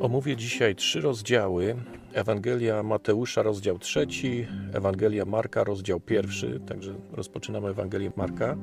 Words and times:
Omówię 0.00 0.36
dzisiaj 0.36 0.74
trzy 0.74 1.00
rozdziały. 1.00 1.76
Ewangelia 2.12 2.82
Mateusza, 2.82 3.42
rozdział 3.42 3.78
trzeci, 3.78 4.46
Ewangelia 4.72 5.24
Marka, 5.24 5.64
rozdział 5.64 6.00
pierwszy, 6.00 6.60
także 6.66 6.94
rozpoczynamy 7.12 7.68
Ewangelię 7.68 8.12
Marka 8.16 8.56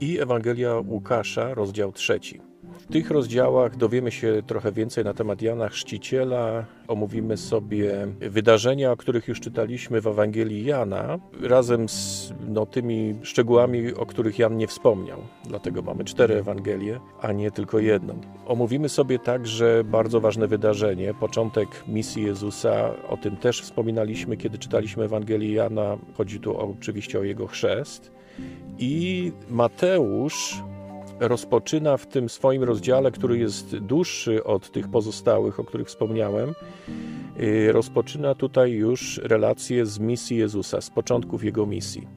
i 0.00 0.20
Ewangelia 0.20 0.74
Łukasza, 0.74 1.54
rozdział 1.54 1.92
trzeci. 1.92 2.40
W 2.84 2.92
tych 2.92 3.10
rozdziałach 3.10 3.76
dowiemy 3.76 4.10
się 4.10 4.42
trochę 4.46 4.72
więcej 4.72 5.04
na 5.04 5.14
temat 5.14 5.42
Jana 5.42 5.68
Chrzciciela, 5.68 6.64
omówimy 6.88 7.36
sobie 7.36 8.06
wydarzenia, 8.20 8.92
o 8.92 8.96
których 8.96 9.28
już 9.28 9.40
czytaliśmy 9.40 10.00
w 10.00 10.06
Ewangelii 10.06 10.64
Jana, 10.64 11.18
razem 11.42 11.88
z 11.88 12.32
no, 12.48 12.66
tymi 12.66 13.14
szczegółami, 13.22 13.94
o 13.94 14.06
których 14.06 14.38
Jan 14.38 14.56
nie 14.56 14.66
wspomniał. 14.66 15.18
Dlatego 15.44 15.82
mamy 15.82 16.04
cztery 16.04 16.34
Ewangelie, 16.34 17.00
a 17.20 17.32
nie 17.32 17.50
tylko 17.50 17.78
jedną. 17.78 18.20
Omówimy 18.46 18.88
sobie 18.88 19.18
także 19.18 19.82
bardzo 19.84 20.20
ważne 20.20 20.46
wydarzenie, 20.46 21.14
początek 21.14 21.68
misji 21.88 22.22
Jezusa. 22.22 22.90
O 23.08 23.16
tym 23.16 23.36
też 23.36 23.62
wspominaliśmy, 23.62 24.36
kiedy 24.36 24.58
czytaliśmy 24.58 25.04
Ewangelię 25.04 25.52
Jana. 25.52 25.98
Chodzi 26.16 26.40
tu 26.40 26.56
oczywiście 26.58 27.18
o 27.18 27.22
jego 27.22 27.46
chrzest. 27.46 28.12
I 28.78 29.32
Mateusz 29.50 30.62
rozpoczyna 31.20 31.96
w 31.96 32.06
tym 32.06 32.28
swoim 32.28 32.62
rozdziale, 32.62 33.10
który 33.10 33.38
jest 33.38 33.76
dłuższy 33.76 34.44
od 34.44 34.72
tych 34.72 34.88
pozostałych, 34.88 35.60
o 35.60 35.64
których 35.64 35.86
wspomniałem, 35.86 36.54
y, 37.40 37.72
rozpoczyna 37.72 38.34
tutaj 38.34 38.72
już 38.72 39.20
relacje 39.24 39.86
z 39.86 39.98
misji 39.98 40.36
Jezusa, 40.36 40.80
z 40.80 40.90
początków 40.90 41.44
jego 41.44 41.66
misji. 41.66 42.08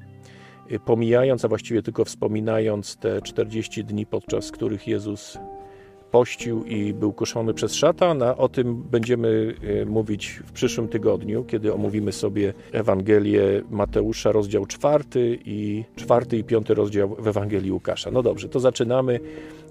Y, 0.71 0.79
pomijając, 0.79 1.45
a 1.45 1.47
właściwie 1.47 1.81
tylko 1.81 2.05
wspominając 2.05 2.97
te 2.97 3.21
40 3.21 3.83
dni, 3.83 4.05
podczas 4.05 4.51
których 4.51 4.87
Jezus 4.87 5.37
pościł 6.11 6.63
i 6.63 6.93
był 6.93 7.13
kuszony 7.13 7.53
przez 7.53 7.73
szatana. 7.73 8.37
O 8.37 8.49
tym 8.49 8.83
będziemy 8.83 9.55
e, 9.81 9.85
mówić 9.85 10.41
w 10.45 10.51
przyszłym 10.51 10.87
tygodniu, 10.87 11.43
kiedy 11.43 11.73
omówimy 11.73 12.11
sobie 12.11 12.53
Ewangelię 12.71 13.61
Mateusza, 13.69 14.31
rozdział 14.31 14.65
czwarty 14.65 15.39
i 15.45 15.83
czwarty 15.95 16.37
i 16.37 16.43
piąty 16.43 16.73
rozdział 16.73 17.15
w 17.19 17.27
Ewangelii 17.27 17.71
Łukasza. 17.71 18.11
No 18.11 18.23
dobrze, 18.23 18.49
to 18.49 18.59
zaczynamy. 18.59 19.19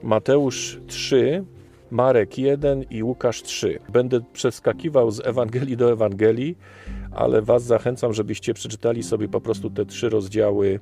Mateusz 0.03 0.81
3, 0.87 1.45
Marek 1.91 2.39
1 2.39 2.85
i 2.91 3.03
Łukasz 3.03 3.43
3. 3.43 3.79
Będę 3.89 4.21
przeskakiwał 4.33 5.11
z 5.11 5.27
Ewangelii 5.27 5.77
do 5.77 5.93
Ewangelii, 5.93 6.57
ale 7.17 7.43
Was 7.43 7.63
zachęcam, 7.65 8.13
żebyście 8.13 8.55
przeczytali 8.55 9.03
sobie 9.03 9.29
po 9.29 9.41
prostu 9.41 9.71
te 9.71 9.87
trzy 9.87 10.09
rozdziały 10.09 10.81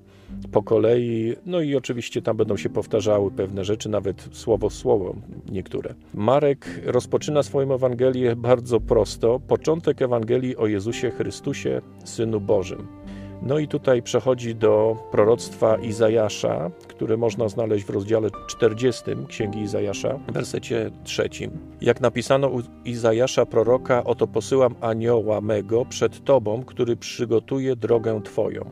po 0.53 0.63
kolei. 0.63 1.37
No 1.47 1.61
i 1.61 1.77
oczywiście 1.77 2.23
tam 2.23 2.37
będą 2.37 2.57
się 2.57 2.69
powtarzały 2.69 3.31
pewne 3.31 3.65
rzeczy, 3.65 3.89
nawet 3.89 4.29
słowo 4.33 4.71
słowo 4.71 5.15
niektóre. 5.51 5.95
Marek 6.15 6.81
rozpoczyna 6.85 7.43
swoją 7.43 7.75
Ewangelię 7.75 8.37
bardzo 8.37 8.81
prosto. 8.81 9.41
Początek 9.49 10.03
Ewangelii 10.03 10.57
o 10.57 10.67
Jezusie 10.67 11.11
Chrystusie, 11.11 11.81
Synu 12.05 12.41
Bożym. 12.41 13.04
No 13.47 13.59
i 13.59 13.69
tutaj 13.69 14.03
przechodzi 14.03 14.55
do 14.55 14.97
proroctwa 15.11 15.77
Izajasza, 15.77 16.71
które 16.89 17.17
można 17.17 17.49
znaleźć 17.49 17.85
w 17.85 17.91
rozdziale 17.91 18.29
40 18.47 19.03
Księgi 19.29 19.61
Izajasza, 19.61 20.19
w 20.29 20.33
wersecie 20.33 20.91
trzecim. 21.05 21.51
Jak 21.81 22.01
napisano 22.01 22.49
u 22.49 22.63
Izajasza 22.85 23.47
proroka, 23.47 24.05
oto 24.05 24.27
posyłam 24.27 24.75
anioła 24.81 25.41
mego 25.41 25.85
przed 25.85 26.25
Tobą, 26.25 26.65
który 26.65 26.97
przygotuje 26.97 27.77
drogę 27.77 28.21
Twoją. 28.23 28.71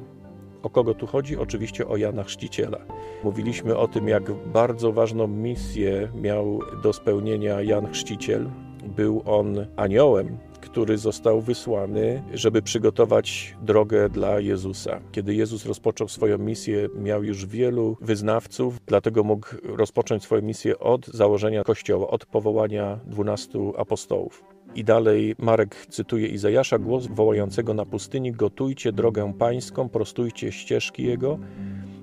O 0.62 0.70
kogo 0.70 0.94
tu 0.94 1.06
chodzi? 1.06 1.36
Oczywiście 1.36 1.88
o 1.88 1.96
Jana 1.96 2.24
Chrzciciela. 2.24 2.78
Mówiliśmy 3.24 3.76
o 3.76 3.88
tym, 3.88 4.08
jak 4.08 4.32
bardzo 4.32 4.92
ważną 4.92 5.26
misję 5.26 6.08
miał 6.14 6.60
do 6.82 6.92
spełnienia 6.92 7.62
Jan 7.62 7.92
Chrzciciel. 7.92 8.50
Był 8.96 9.22
on 9.26 9.66
aniołem, 9.76 10.38
który 10.62 10.98
został 10.98 11.40
wysłany, 11.40 12.22
żeby 12.34 12.62
przygotować 12.62 13.56
drogę 13.62 14.08
dla 14.08 14.40
Jezusa. 14.40 15.00
Kiedy 15.12 15.34
Jezus 15.34 15.66
rozpoczął 15.66 16.08
swoją 16.08 16.38
misję, 16.38 16.88
miał 16.98 17.24
już 17.24 17.46
wielu 17.46 17.96
wyznawców, 18.00 18.78
dlatego 18.86 19.24
mógł 19.24 19.46
rozpocząć 19.64 20.22
swoją 20.22 20.42
misję 20.42 20.78
od 20.78 21.06
założenia 21.06 21.64
Kościoła, 21.64 22.08
od 22.08 22.26
powołania 22.26 23.00
dwunastu 23.06 23.74
apostołów. 23.78 24.44
I 24.74 24.84
dalej 24.84 25.34
Marek 25.38 25.86
cytuje 25.90 26.28
Izajasza, 26.28 26.78
głos 26.78 27.06
wołającego 27.06 27.74
na 27.74 27.86
pustyni: 27.86 28.32
Gotujcie 28.32 28.92
drogę 28.92 29.32
pańską, 29.38 29.88
prostujcie 29.88 30.52
ścieżki 30.52 31.02
jego. 31.02 31.38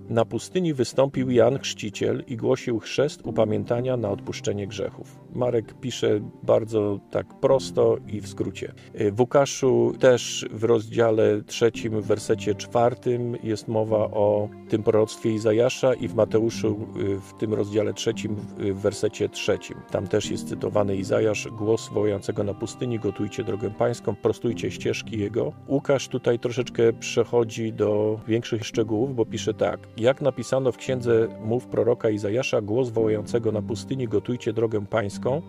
Na 0.09 0.25
pustyni 0.25 0.74
wystąpił 0.74 1.31
Jan 1.31 1.59
Chrzciciel 1.59 2.24
i 2.28 2.38
głosił 2.38 2.80
chrzest 2.80 3.22
upamiętania 3.24 3.97
na 3.97 4.09
odpuszczenie 4.09 4.68
grzechów. 4.68 5.20
Marek 5.36 5.74
pisze 5.80 6.20
bardzo 6.44 7.00
tak 7.12 7.40
prosto 7.40 7.97
i 8.08 8.22
w 8.22 8.28
skrócie. 8.28 8.74
W 9.12 9.19
Łukaszu 9.19 9.94
też 10.00 10.46
w 10.52 10.64
rozdziale 10.64 11.42
trzecim, 11.42 12.02
w 12.02 12.06
wersecie 12.06 12.56
czwartym 12.56 13.38
jest 13.44 13.68
mowa 13.68 13.98
o 13.98 14.50
tym 14.69 14.84
proroctwie 14.84 15.34
Izajasza 15.34 15.94
i 15.94 16.08
w 16.08 16.16
Mateuszu 16.16 16.88
w 17.22 17.34
tym 17.40 17.53
rozdziale 17.53 17.94
trzecim, 17.94 18.36
w 18.58 18.81
wersecie 18.81 19.30
trzecim. 19.30 19.78
Tam 19.92 20.08
też 20.08 20.31
jest 20.31 20.50
cytowany 20.50 20.96
Izajasz, 20.96 21.48
głos 21.48 21.90
wołającego 21.90 22.44
na 22.44 22.53
pustyni, 22.53 23.00
gotujcie 23.00 23.44
drogę 23.44 23.69
pańską, 23.69 24.16
prostujcie 24.16 24.72
ścieżki 24.72 25.19
jego. 25.19 25.53
Łukasz 25.68 26.08
tutaj 26.08 26.40
troszeczkę 26.40 26.94
przechodzi 26.94 27.74
do 27.74 28.19
większych 28.28 28.66
szczegółów, 28.66 29.16
bo 29.16 29.25
pisze 29.25 29.53
tak. 29.53 29.88
Jak 30.00 30.22
napisano 30.22 30.72
w 30.72 30.78
księdze 30.78 31.28
mów 31.44 31.68
proroka 31.68 32.10
Izajasza, 32.10 32.62
głos 32.62 32.90
wołającego 32.90 33.52
na 33.52 33.62
pustyni, 33.62 34.08
gotujcie 34.08 34.54
drogę 34.54 34.86
pańską, 34.86 35.42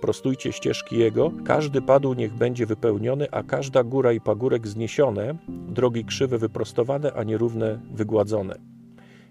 prostujcie 0.00 0.52
ścieżki 0.52 0.98
jego, 0.98 1.32
każdy 1.44 1.82
padł 1.82 2.14
niech 2.14 2.34
będzie 2.34 2.66
wypełniony, 2.66 3.26
a 3.30 3.42
każda 3.42 3.84
góra 3.84 4.12
i 4.12 4.20
pagórek 4.20 4.66
zniesione, 4.68 5.34
drogi 5.48 6.04
krzywe 6.04 6.38
wyprostowane, 6.38 7.12
a 7.12 7.24
nierówne 7.24 7.80
wygładzone. 7.92 8.58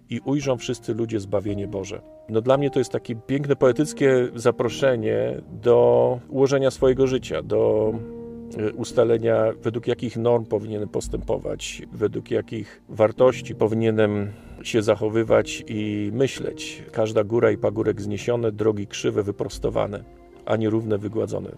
I 0.09 0.19
ujrzą 0.19 0.57
wszyscy 0.57 0.93
ludzie 0.93 1.19
zbawienie 1.19 1.67
Boże. 1.67 2.01
No 2.29 2.41
dla 2.41 2.57
mnie 2.57 2.69
to 2.69 2.79
jest 2.79 2.91
takie 2.91 3.15
piękne, 3.15 3.55
poetyckie 3.55 4.27
zaproszenie 4.35 5.41
do 5.51 6.19
ułożenia 6.29 6.71
swojego 6.71 7.07
życia, 7.07 7.41
do 7.41 7.93
e, 8.57 8.73
ustalenia, 8.73 9.43
według 9.61 9.87
jakich 9.87 10.17
norm 10.17 10.45
powinienem 10.45 10.89
postępować, 10.89 11.81
według 11.93 12.31
jakich 12.31 12.81
wartości 12.89 13.55
powinienem 13.55 14.31
się 14.67 14.81
zachowywać 14.81 15.63
i 15.67 16.11
myśleć. 16.13 16.83
Każda 16.91 17.23
góra 17.23 17.51
i 17.51 17.57
pagórek 17.57 18.01
zniesione, 18.01 18.51
drogi 18.51 18.87
krzywe 18.87 19.23
wyprostowane, 19.23 20.03
a 20.45 20.55
nierówne 20.55 20.97
wygładzone. 20.97 21.51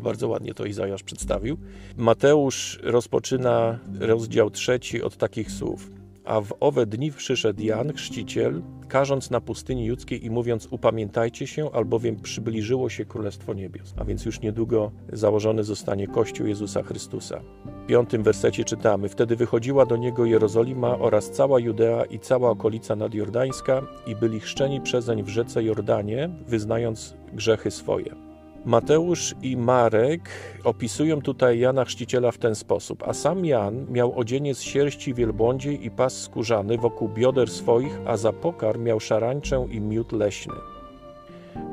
Bardzo 0.00 0.28
ładnie 0.28 0.54
to 0.54 0.64
Izajasz 0.64 1.02
przedstawił. 1.02 1.58
Mateusz 1.96 2.80
rozpoczyna 2.82 3.78
rozdział 4.00 4.50
trzeci 4.50 5.02
od 5.02 5.16
takich 5.16 5.50
słów. 5.50 5.99
A 6.24 6.40
w 6.40 6.54
owe 6.60 6.86
dni 6.86 7.12
przyszedł 7.12 7.62
Jan, 7.62 7.92
chrzciciel, 7.92 8.62
karząc 8.88 9.30
na 9.30 9.40
pustyni 9.40 9.84
judzkiej 9.84 10.26
i 10.26 10.30
mówiąc: 10.30 10.68
Upamiętajcie 10.70 11.46
się, 11.46 11.70
albowiem 11.72 12.16
przybliżyło 12.16 12.88
się 12.88 13.04
Królestwo 13.04 13.54
Niebios. 13.54 13.94
A 13.96 14.04
więc 14.04 14.24
już 14.24 14.40
niedługo 14.40 14.92
założony 15.12 15.64
zostanie 15.64 16.06
Kościół 16.06 16.46
Jezusa 16.46 16.82
Chrystusa. 16.82 17.40
W 17.84 17.86
piątym 17.86 18.22
wersecie 18.22 18.64
czytamy: 18.64 19.08
Wtedy 19.08 19.36
wychodziła 19.36 19.86
do 19.86 19.96
niego 19.96 20.24
Jerozolima 20.24 20.98
oraz 20.98 21.30
cała 21.30 21.60
Judea 21.60 22.04
i 22.04 22.18
cała 22.18 22.50
okolica 22.50 22.96
nadjordańska, 22.96 23.82
i 24.06 24.16
byli 24.16 24.40
chrzczeni 24.40 24.80
przezeń 24.80 25.22
w 25.22 25.28
rzece 25.28 25.64
Jordanie, 25.64 26.30
wyznając 26.46 27.14
grzechy 27.32 27.70
swoje. 27.70 28.29
Mateusz 28.64 29.34
i 29.42 29.56
Marek 29.56 30.30
opisują 30.64 31.22
tutaj 31.22 31.58
Jana 31.58 31.84
Chrzciciela 31.84 32.30
w 32.30 32.38
ten 32.38 32.54
sposób. 32.54 33.02
A 33.06 33.14
sam 33.14 33.44
Jan 33.44 33.86
miał 33.90 34.18
odzienie 34.18 34.54
z 34.54 34.62
sierści 34.62 35.14
wielbłądziej 35.14 35.86
i 35.86 35.90
pas 35.90 36.22
skórzany 36.22 36.78
wokół 36.78 37.08
bioder 37.08 37.50
swoich, 37.50 37.98
a 38.06 38.16
za 38.16 38.32
pokarm 38.32 38.82
miał 38.82 39.00
szarańczę 39.00 39.66
i 39.70 39.80
miód 39.80 40.12
leśny. 40.12 40.54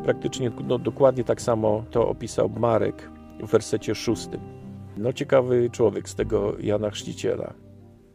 Praktycznie 0.03 0.51
no, 0.67 0.79
dokładnie 0.79 1.23
tak 1.23 1.41
samo 1.41 1.83
to 1.91 2.09
opisał 2.09 2.49
Marek 2.49 3.09
w 3.39 3.51
wersecie 3.51 3.95
szóstym. 3.95 4.41
No 4.97 5.13
ciekawy 5.13 5.69
człowiek 5.69 6.09
z 6.09 6.15
tego 6.15 6.55
Jana 6.59 6.89
Chrzciciela. 6.89 7.53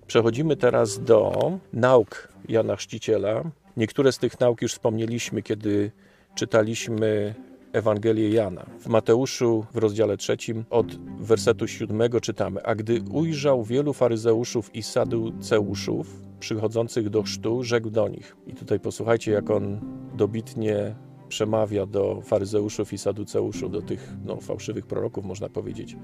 Przechodzimy 0.06 0.56
teraz 0.56 1.04
do 1.04 1.32
nauk 1.72 2.28
Jana 2.48 2.76
Chrzciciela. 2.76 3.42
Niektóre 3.76 4.12
z 4.12 4.18
tych 4.18 4.40
nauk 4.40 4.62
już 4.62 4.72
wspomnieliśmy, 4.72 5.42
kiedy 5.42 5.90
czytaliśmy 6.34 7.34
Ewangelię 7.72 8.30
Jana. 8.30 8.66
W 8.80 8.86
Mateuszu 8.86 9.66
w 9.74 9.76
rozdziale 9.76 10.16
trzecim 10.16 10.64
od 10.70 10.96
wersetu 11.20 11.68
siódmego 11.68 12.20
czytamy: 12.20 12.62
A 12.62 12.74
gdy 12.74 13.02
ujrzał 13.12 13.64
wielu 13.64 13.92
faryzeuszów 13.92 14.74
i 14.74 14.82
saduceuszów 14.82 16.22
przychodzących 16.40 17.10
do 17.10 17.22
chrztu, 17.22 17.62
rzekł 17.62 17.90
do 17.90 18.08
nich. 18.08 18.36
I 18.46 18.54
tutaj 18.54 18.80
posłuchajcie, 18.80 19.32
jak 19.32 19.50
on 19.50 19.80
dobitnie 20.16 20.94
przemawia 21.28 21.86
do 21.86 22.20
faryzeuszów 22.20 22.92
i 22.92 22.98
saduceuszów, 22.98 23.70
do 23.70 23.82
tych 23.82 24.12
no, 24.24 24.36
fałszywych 24.36 24.86
proroków, 24.86 25.24
można 25.24 25.48
powiedzieć 25.48 25.96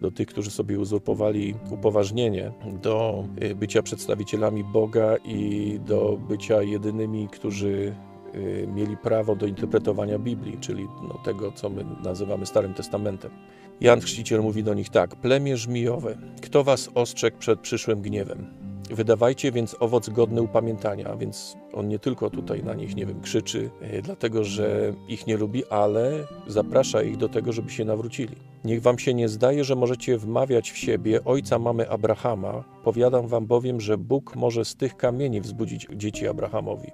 do 0.00 0.10
tych, 0.10 0.28
którzy 0.28 0.50
sobie 0.50 0.78
uzurpowali 0.78 1.54
upoważnienie 1.70 2.52
do 2.82 3.24
y, 3.42 3.54
bycia 3.54 3.82
przedstawicielami 3.82 4.64
Boga 4.64 5.16
i 5.24 5.80
do 5.86 6.18
bycia 6.28 6.62
jedynymi, 6.62 7.28
którzy 7.28 7.94
mieli 8.74 8.96
prawo 8.96 9.36
do 9.36 9.46
interpretowania 9.46 10.18
Biblii, 10.18 10.58
czyli 10.60 10.88
no, 11.08 11.18
tego, 11.24 11.52
co 11.52 11.70
my 11.70 11.84
nazywamy 12.04 12.46
Starym 12.46 12.74
Testamentem. 12.74 13.30
Jan 13.80 14.00
Chrzciciel 14.00 14.42
mówi 14.42 14.62
do 14.64 14.74
nich 14.74 14.88
tak: 14.88 15.16
Plemię 15.16 15.56
żmijowe, 15.56 16.18
kto 16.42 16.64
was 16.64 16.90
ostrzegł 16.94 17.38
przed 17.38 17.60
przyszłym 17.60 18.02
gniewem? 18.02 18.46
Wydawajcie 18.90 19.52
więc 19.52 19.76
owoc 19.80 20.08
godny 20.08 20.42
upamiętania, 20.42 21.06
a 21.06 21.16
więc 21.16 21.56
on 21.72 21.88
nie 21.88 21.98
tylko 21.98 22.30
tutaj 22.30 22.64
na 22.64 22.74
nich, 22.74 22.96
nie 22.96 23.06
wiem, 23.06 23.20
krzyczy, 23.20 23.70
e, 23.80 24.02
dlatego 24.02 24.44
że 24.44 24.94
ich 25.08 25.26
nie 25.26 25.36
lubi, 25.36 25.66
ale 25.70 26.26
zaprasza 26.46 27.02
ich 27.02 27.16
do 27.16 27.28
tego, 27.28 27.52
żeby 27.52 27.70
się 27.70 27.84
nawrócili. 27.84 28.36
Niech 28.64 28.82
wam 28.82 28.98
się 28.98 29.14
nie 29.14 29.28
zdaje, 29.28 29.64
że 29.64 29.76
możecie 29.76 30.18
wmawiać 30.18 30.70
w 30.70 30.76
siebie 30.76 31.24
ojca 31.24 31.58
mamy 31.58 31.90
Abrahama. 31.90 32.64
Powiadam 32.84 33.26
wam 33.26 33.46
bowiem, 33.46 33.80
że 33.80 33.98
Bóg 33.98 34.36
może 34.36 34.64
z 34.64 34.76
tych 34.76 34.96
kamieni 34.96 35.40
wzbudzić 35.40 35.86
dzieci 35.96 36.28
Abrahamowi. 36.28 36.88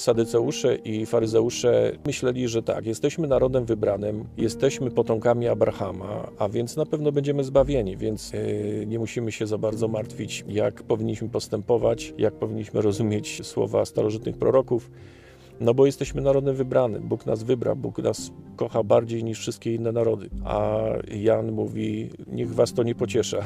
Sadyceusze 0.00 0.74
i 0.74 1.06
faryzeusze 1.06 1.92
myśleli, 2.06 2.48
że 2.48 2.62
tak, 2.62 2.86
jesteśmy 2.86 3.28
narodem 3.28 3.64
wybranym, 3.64 4.24
jesteśmy 4.36 4.90
potomkami 4.90 5.48
Abrahama, 5.48 6.30
a 6.38 6.48
więc 6.48 6.76
na 6.76 6.86
pewno 6.86 7.12
będziemy 7.12 7.44
zbawieni, 7.44 7.96
więc 7.96 8.32
yy, 8.32 8.86
nie 8.86 8.98
musimy 8.98 9.32
się 9.32 9.46
za 9.46 9.58
bardzo 9.58 9.88
martwić, 9.88 10.44
jak 10.48 10.82
powinniśmy 10.82 11.28
postępować, 11.28 12.14
jak 12.18 12.34
powinniśmy 12.34 12.82
rozumieć 12.82 13.46
słowa 13.46 13.84
starożytnych 13.84 14.36
proroków. 14.36 14.90
No 15.60 15.74
bo 15.74 15.86
jesteśmy 15.86 16.22
narodem 16.22 16.56
wybranym. 16.56 17.02
Bóg 17.02 17.26
nas 17.26 17.42
wybra, 17.42 17.74
Bóg 17.74 17.98
nas 17.98 18.32
kocha 18.56 18.82
bardziej 18.82 19.24
niż 19.24 19.38
wszystkie 19.38 19.74
inne 19.74 19.92
narody. 19.92 20.30
A 20.44 20.78
Jan 21.14 21.52
mówi, 21.52 22.10
niech 22.26 22.54
was 22.54 22.72
to 22.72 22.82
nie 22.82 22.94
pociesza. 22.94 23.38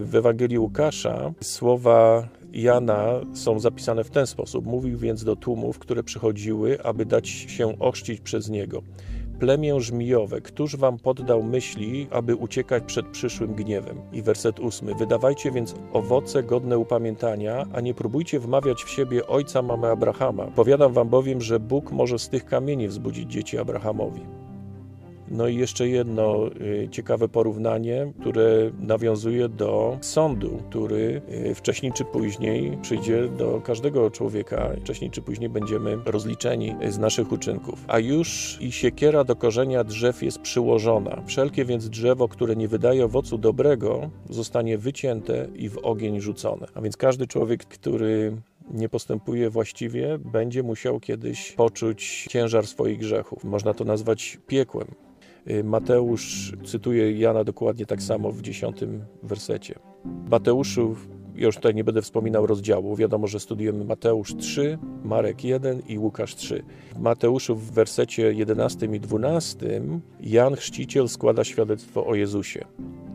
W 0.00 0.14
Ewangelii 0.14 0.58
Łukasza 0.58 1.32
słowa 1.40 2.28
Jana 2.52 3.20
są 3.34 3.60
zapisane 3.60 4.04
w 4.04 4.10
ten 4.10 4.26
sposób. 4.26 4.66
Mówił 4.66 4.98
więc 4.98 5.24
do 5.24 5.36
tłumów, 5.36 5.78
które 5.78 6.02
przychodziły, 6.02 6.82
aby 6.84 7.06
dać 7.06 7.28
się 7.28 7.78
ochrzcić 7.78 8.20
przez 8.20 8.48
niego. 8.48 8.82
Plemię 9.40 9.80
żmijowe, 9.80 10.40
któż 10.40 10.76
wam 10.76 10.98
poddał 10.98 11.42
myśli, 11.42 12.06
aby 12.10 12.36
uciekać 12.36 12.84
przed 12.86 13.06
przyszłym 13.06 13.54
gniewem? 13.54 14.00
I 14.12 14.22
werset 14.22 14.60
ósmy. 14.60 14.94
Wydawajcie 14.94 15.50
więc 15.50 15.74
owoce 15.92 16.42
godne 16.42 16.78
upamiętania, 16.78 17.66
a 17.72 17.80
nie 17.80 17.94
próbujcie 17.94 18.40
wmawiać 18.40 18.84
w 18.84 18.90
siebie 18.90 19.26
ojca 19.26 19.62
mamy 19.62 19.86
Abrahama. 19.86 20.46
Powiadam 20.46 20.92
wam 20.92 21.08
bowiem, 21.08 21.40
że 21.40 21.60
Bóg 21.60 21.92
może 21.92 22.18
z 22.18 22.28
tych 22.28 22.44
kamieni 22.44 22.88
wzbudzić 22.88 23.32
dzieci 23.32 23.58
Abrahamowi. 23.58 24.20
No 25.32 25.48
i 25.48 25.56
jeszcze 25.56 25.88
jedno 25.88 26.46
y, 26.46 26.88
ciekawe 26.90 27.28
porównanie, 27.28 28.12
które 28.20 28.70
nawiązuje 28.80 29.48
do 29.48 29.98
sądu, 30.00 30.62
który 30.70 31.22
y, 31.50 31.54
wcześniej 31.54 31.92
czy 31.92 32.04
później 32.04 32.78
przyjdzie 32.82 33.28
do 33.28 33.60
każdego 33.60 34.10
człowieka. 34.10 34.72
Wcześniej 34.80 35.10
czy 35.10 35.22
później 35.22 35.48
będziemy 35.50 35.98
rozliczeni 36.04 36.74
z 36.88 36.98
naszych 36.98 37.32
uczynków. 37.32 37.84
A 37.88 37.98
już 37.98 38.58
i 38.60 38.72
siekiera 38.72 39.24
do 39.24 39.36
korzenia 39.36 39.84
drzew 39.84 40.22
jest 40.22 40.38
przyłożona. 40.38 41.22
Wszelkie 41.26 41.64
więc 41.64 41.88
drzewo, 41.88 42.28
które 42.28 42.56
nie 42.56 42.68
wydaje 42.68 43.04
owocu 43.04 43.38
dobrego, 43.38 44.10
zostanie 44.30 44.78
wycięte 44.78 45.48
i 45.54 45.68
w 45.68 45.78
ogień 45.78 46.20
rzucone. 46.20 46.66
A 46.74 46.80
więc 46.80 46.96
każdy 46.96 47.26
człowiek, 47.26 47.64
który 47.64 48.36
nie 48.70 48.88
postępuje 48.88 49.50
właściwie, 49.50 50.18
będzie 50.18 50.62
musiał 50.62 51.00
kiedyś 51.00 51.52
poczuć 51.52 52.26
ciężar 52.30 52.66
swoich 52.66 52.98
grzechów. 52.98 53.44
Można 53.44 53.74
to 53.74 53.84
nazwać 53.84 54.38
piekłem. 54.46 54.86
Y, 55.50 55.64
Mateusz 55.64 56.52
cytuje 56.64 57.12
Jana 57.18 57.44
dokładnie 57.44 57.86
tak 57.86 58.02
samo 58.02 58.32
w 58.32 58.42
dziesiątym 58.42 59.04
wersecie. 59.22 59.78
Mateuszu, 60.30 60.96
już 61.34 61.56
tutaj 61.56 61.74
nie 61.74 61.84
będę 61.84 62.02
wspominał 62.02 62.46
rozdziału, 62.46 62.96
wiadomo, 62.96 63.26
że 63.26 63.40
studiujemy 63.40 63.84
Mateusz 63.84 64.36
3, 64.36 64.78
Marek 65.04 65.44
1 65.44 65.82
i 65.88 65.98
Łukasz 65.98 66.34
3. 66.34 66.62
W 66.94 66.98
Mateuszu 66.98 67.56
w 67.56 67.70
wersecie 67.70 68.32
11 68.32 68.86
i 68.86 69.00
12 69.00 69.82
Jan 70.20 70.56
Chrzciciel 70.56 71.08
składa 71.08 71.44
świadectwo 71.44 72.06
o 72.06 72.14
Jezusie. 72.14 72.64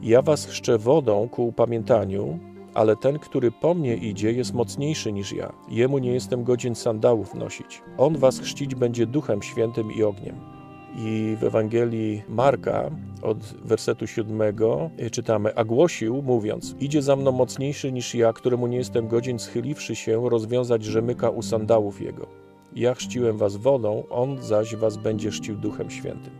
Ja 0.01 0.21
was 0.21 0.45
chrzczę 0.45 0.77
wodą 0.77 1.29
ku 1.29 1.47
upamiętaniu, 1.47 2.39
ale 2.73 2.95
ten, 2.95 3.19
który 3.19 3.51
po 3.51 3.73
mnie 3.73 3.95
idzie, 3.95 4.31
jest 4.31 4.53
mocniejszy 4.53 5.13
niż 5.13 5.33
ja. 5.33 5.53
Jemu 5.69 5.97
nie 5.97 6.13
jestem 6.13 6.43
godzien 6.43 6.75
sandałów 6.75 7.35
nosić. 7.35 7.81
On 7.97 8.17
was 8.17 8.39
chrzcić 8.39 8.75
będzie 8.75 9.05
duchem 9.05 9.41
świętym 9.41 9.91
i 9.91 10.03
ogniem. 10.03 10.56
I 10.97 11.37
w 11.39 11.43
Ewangelii 11.43 12.23
Marka 12.29 12.91
od 13.21 13.37
wersetu 13.37 14.07
siódmego 14.07 14.89
czytamy, 15.11 15.55
a 15.55 15.63
głosił, 15.63 16.21
mówiąc, 16.21 16.75
idzie 16.79 17.01
za 17.01 17.15
mną 17.15 17.31
mocniejszy 17.31 17.91
niż 17.91 18.15
ja, 18.15 18.33
któremu 18.33 18.67
nie 18.67 18.77
jestem 18.77 19.07
godzien, 19.07 19.39
schyliwszy 19.39 19.95
się, 19.95 20.29
rozwiązać 20.29 20.83
rzemyka 20.83 21.29
u 21.29 21.41
sandałów 21.41 22.01
jego. 22.01 22.27
Ja 22.75 22.93
chrzciłem 22.93 23.37
was 23.37 23.55
wodą, 23.55 24.03
on 24.09 24.41
zaś 24.41 24.75
was 24.75 24.97
będzie 24.97 25.29
chrzcił 25.29 25.55
Duchem 25.55 25.89
Świętym. 25.89 26.33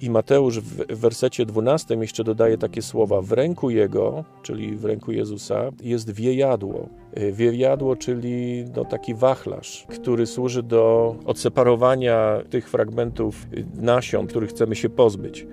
I 0.00 0.10
Mateusz 0.10 0.60
w 0.60 1.00
wersecie 1.00 1.46
12 1.46 1.94
jeszcze 1.94 2.24
dodaje 2.24 2.58
takie 2.58 2.82
słowa: 2.82 3.20
W 3.20 3.32
ręku 3.32 3.70
jego, 3.70 4.24
czyli 4.42 4.76
w 4.76 4.84
ręku 4.84 5.12
Jezusa, 5.12 5.70
jest 5.82 6.10
wiejadło. 6.10 6.88
Wiejadło, 7.32 7.96
czyli 7.96 8.64
no 8.76 8.84
taki 8.84 9.14
wachlarz, 9.14 9.86
który 9.88 10.26
służy 10.26 10.62
do 10.62 11.16
odseparowania 11.26 12.38
tych 12.50 12.70
fragmentów 12.70 13.46
nasion, 13.74 14.26
których 14.26 14.50
chcemy 14.50 14.76
się 14.76 14.88
pozbyć. 14.88 15.46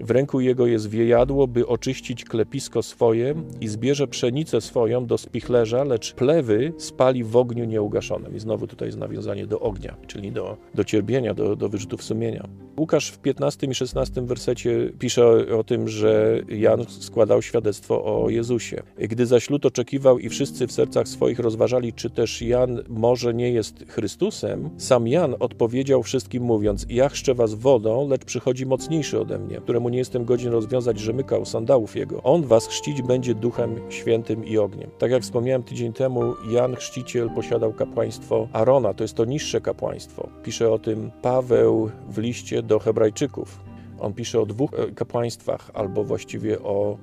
W 0.00 0.10
ręku 0.10 0.40
jego 0.40 0.66
jest 0.66 0.90
wiejadło, 0.90 1.46
by 1.46 1.66
oczyścić 1.66 2.24
klepisko 2.24 2.82
swoje 2.82 3.34
i 3.60 3.68
zbierze 3.68 4.08
pszenicę 4.08 4.60
swoją 4.60 5.06
do 5.06 5.18
spichlerza, 5.18 5.84
lecz 5.84 6.14
plewy 6.14 6.72
spali 6.78 7.24
w 7.24 7.36
ogniu 7.36 7.64
nieugaszonym. 7.64 8.36
I 8.36 8.40
znowu 8.40 8.66
tutaj 8.66 8.88
jest 8.88 8.98
nawiązanie 8.98 9.46
do 9.46 9.60
ognia, 9.60 9.96
czyli 10.06 10.32
do, 10.32 10.56
do 10.74 10.84
cierpienia, 10.84 11.34
do, 11.34 11.56
do 11.56 11.68
wyrzutów 11.68 12.02
sumienia. 12.02 12.48
Łukasz 12.78 13.10
w 13.10 13.18
15 13.18 13.66
i 13.66 13.74
16 13.74 14.22
wersecie 14.22 14.92
pisze 14.98 15.26
o, 15.26 15.58
o 15.58 15.64
tym, 15.64 15.88
że 15.88 16.42
Jan 16.48 16.84
składał 16.88 17.42
świadectwo 17.42 18.04
o 18.04 18.30
Jezusie. 18.30 18.82
Gdy 18.98 19.26
zaś 19.26 19.50
lud 19.50 19.66
oczekiwał 19.66 20.18
i 20.18 20.28
wszyscy 20.28 20.66
w 20.66 20.72
sercach 20.72 21.08
swoich 21.08 21.38
rozważali, 21.38 21.92
czy 21.92 22.10
też 22.10 22.42
Jan 22.42 22.82
może 22.88 23.34
nie 23.34 23.50
jest 23.50 23.84
Chrystusem, 23.88 24.70
sam 24.76 25.08
Jan 25.08 25.34
odpowiedział 25.40 26.02
wszystkim 26.02 26.42
mówiąc, 26.42 26.86
ja 26.88 27.08
chrzczę 27.08 27.34
was 27.34 27.54
wodą, 27.54 28.08
lecz 28.08 28.24
przychodzi 28.24 28.66
mocniejszy 28.66 29.20
ode 29.20 29.38
mnie, 29.38 29.56
któremu 29.56 29.89
nie 29.90 29.98
jestem 29.98 30.24
godzien 30.24 30.52
rozwiązać 30.52 30.98
rzemyka 30.98 31.38
u 31.38 31.44
sandałów 31.44 31.96
jego. 31.96 32.22
On 32.22 32.42
was 32.42 32.66
chrzcić 32.66 33.02
będzie 33.02 33.34
duchem 33.34 33.80
świętym 33.88 34.44
i 34.44 34.58
ogniem. 34.58 34.90
Tak 34.98 35.10
jak 35.10 35.22
wspomniałem 35.22 35.62
tydzień 35.62 35.92
temu, 35.92 36.34
Jan 36.50 36.76
Chrzciciel 36.76 37.30
posiadał 37.30 37.72
kapłaństwo 37.72 38.48
Arona, 38.52 38.94
to 38.94 39.04
jest 39.04 39.14
to 39.14 39.24
niższe 39.24 39.60
kapłaństwo. 39.60 40.28
Pisze 40.42 40.72
o 40.72 40.78
tym 40.78 41.10
Paweł 41.22 41.90
w 42.08 42.18
liście 42.18 42.62
do 42.62 42.78
Hebrajczyków. 42.78 43.60
On 44.00 44.12
pisze 44.12 44.40
o 44.40 44.46
dwóch 44.46 44.74
e, 44.74 44.90
kapłaństwach, 44.92 45.70
albo 45.74 46.04
właściwie 46.04 46.62
o 46.62 46.96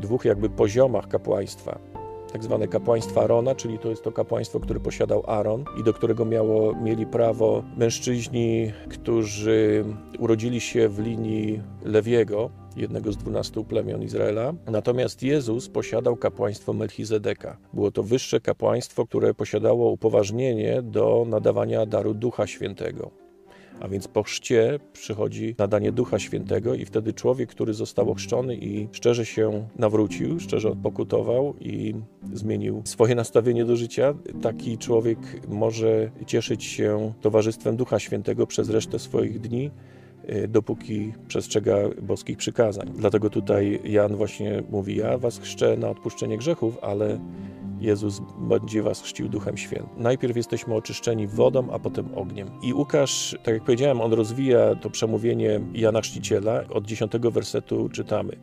dwóch 0.00 0.24
jakby 0.24 0.50
poziomach 0.50 1.08
kapłaństwa 1.08 1.95
tak 2.36 2.44
zwane 2.44 2.68
kapłaństwo 2.68 3.22
Arona, 3.22 3.54
czyli 3.54 3.78
to 3.78 3.88
jest 3.88 4.02
to 4.02 4.12
kapłaństwo, 4.12 4.60
które 4.60 4.80
posiadał 4.80 5.22
Aaron 5.26 5.64
i 5.80 5.84
do 5.84 5.92
którego 5.92 6.24
miało, 6.24 6.74
mieli 6.74 7.06
prawo 7.06 7.62
mężczyźni, 7.76 8.72
którzy 8.88 9.84
urodzili 10.18 10.60
się 10.60 10.88
w 10.88 10.98
linii 10.98 11.62
Lewiego, 11.84 12.50
jednego 12.76 13.12
z 13.12 13.16
dwunastu 13.16 13.64
plemion 13.64 14.02
Izraela. 14.02 14.52
Natomiast 14.66 15.22
Jezus 15.22 15.68
posiadał 15.68 16.16
kapłaństwo 16.16 16.72
Melchizedeka. 16.72 17.56
Było 17.72 17.90
to 17.90 18.02
wyższe 18.02 18.40
kapłaństwo, 18.40 19.06
które 19.06 19.34
posiadało 19.34 19.90
upoważnienie 19.90 20.82
do 20.82 21.24
nadawania 21.28 21.86
daru 21.86 22.14
Ducha 22.14 22.46
Świętego. 22.46 23.25
A 23.80 23.88
więc 23.88 24.08
po 24.08 24.22
chrzcie 24.22 24.78
przychodzi 24.92 25.54
nadanie 25.58 25.92
Ducha 25.92 26.18
Świętego 26.18 26.74
i 26.74 26.84
wtedy 26.84 27.12
człowiek, 27.12 27.50
który 27.50 27.74
został 27.74 28.10
ochrzczony 28.10 28.56
i 28.56 28.88
szczerze 28.92 29.26
się 29.26 29.68
nawrócił, 29.78 30.40
szczerze 30.40 30.70
odpokutował 30.70 31.54
i 31.60 31.94
zmienił 32.32 32.82
swoje 32.84 33.14
nastawienie 33.14 33.64
do 33.64 33.76
życia, 33.76 34.14
taki 34.42 34.78
człowiek 34.78 35.18
może 35.48 36.10
cieszyć 36.26 36.64
się 36.64 37.12
towarzystwem 37.20 37.76
Ducha 37.76 37.98
Świętego 37.98 38.46
przez 38.46 38.70
resztę 38.70 38.98
swoich 38.98 39.40
dni, 39.40 39.70
y, 40.30 40.48
dopóki 40.48 41.12
przestrzega 41.28 41.76
boskich 42.02 42.36
przykazań. 42.36 42.92
Dlatego 42.98 43.30
tutaj 43.30 43.80
Jan 43.84 44.16
właśnie 44.16 44.62
mówi: 44.70 44.96
Ja 44.96 45.18
was 45.18 45.38
chrzczę 45.38 45.76
na 45.76 45.88
odpuszczenie 45.88 46.38
grzechów, 46.38 46.78
ale 46.82 47.18
Jezus 47.80 48.20
będzie 48.38 48.82
was 48.82 49.02
chrzcił 49.02 49.28
Duchem 49.28 49.56
Świętym. 49.56 49.88
Najpierw 49.96 50.36
jesteśmy 50.36 50.74
oczyszczeni 50.74 51.26
wodą, 51.26 51.70
a 51.72 51.78
potem 51.78 52.14
ogniem. 52.14 52.50
I 52.62 52.74
Łukasz, 52.74 53.36
tak 53.44 53.54
jak 53.54 53.64
powiedziałem, 53.64 54.00
on 54.00 54.12
rozwija 54.12 54.74
to 54.74 54.90
przemówienie 54.90 55.60
Jana 55.74 56.00
Chrzciciela. 56.00 56.64
Od 56.68 56.86
dziesiątego 56.86 57.30
wersetu 57.30 57.88
czytamy. 57.88 58.36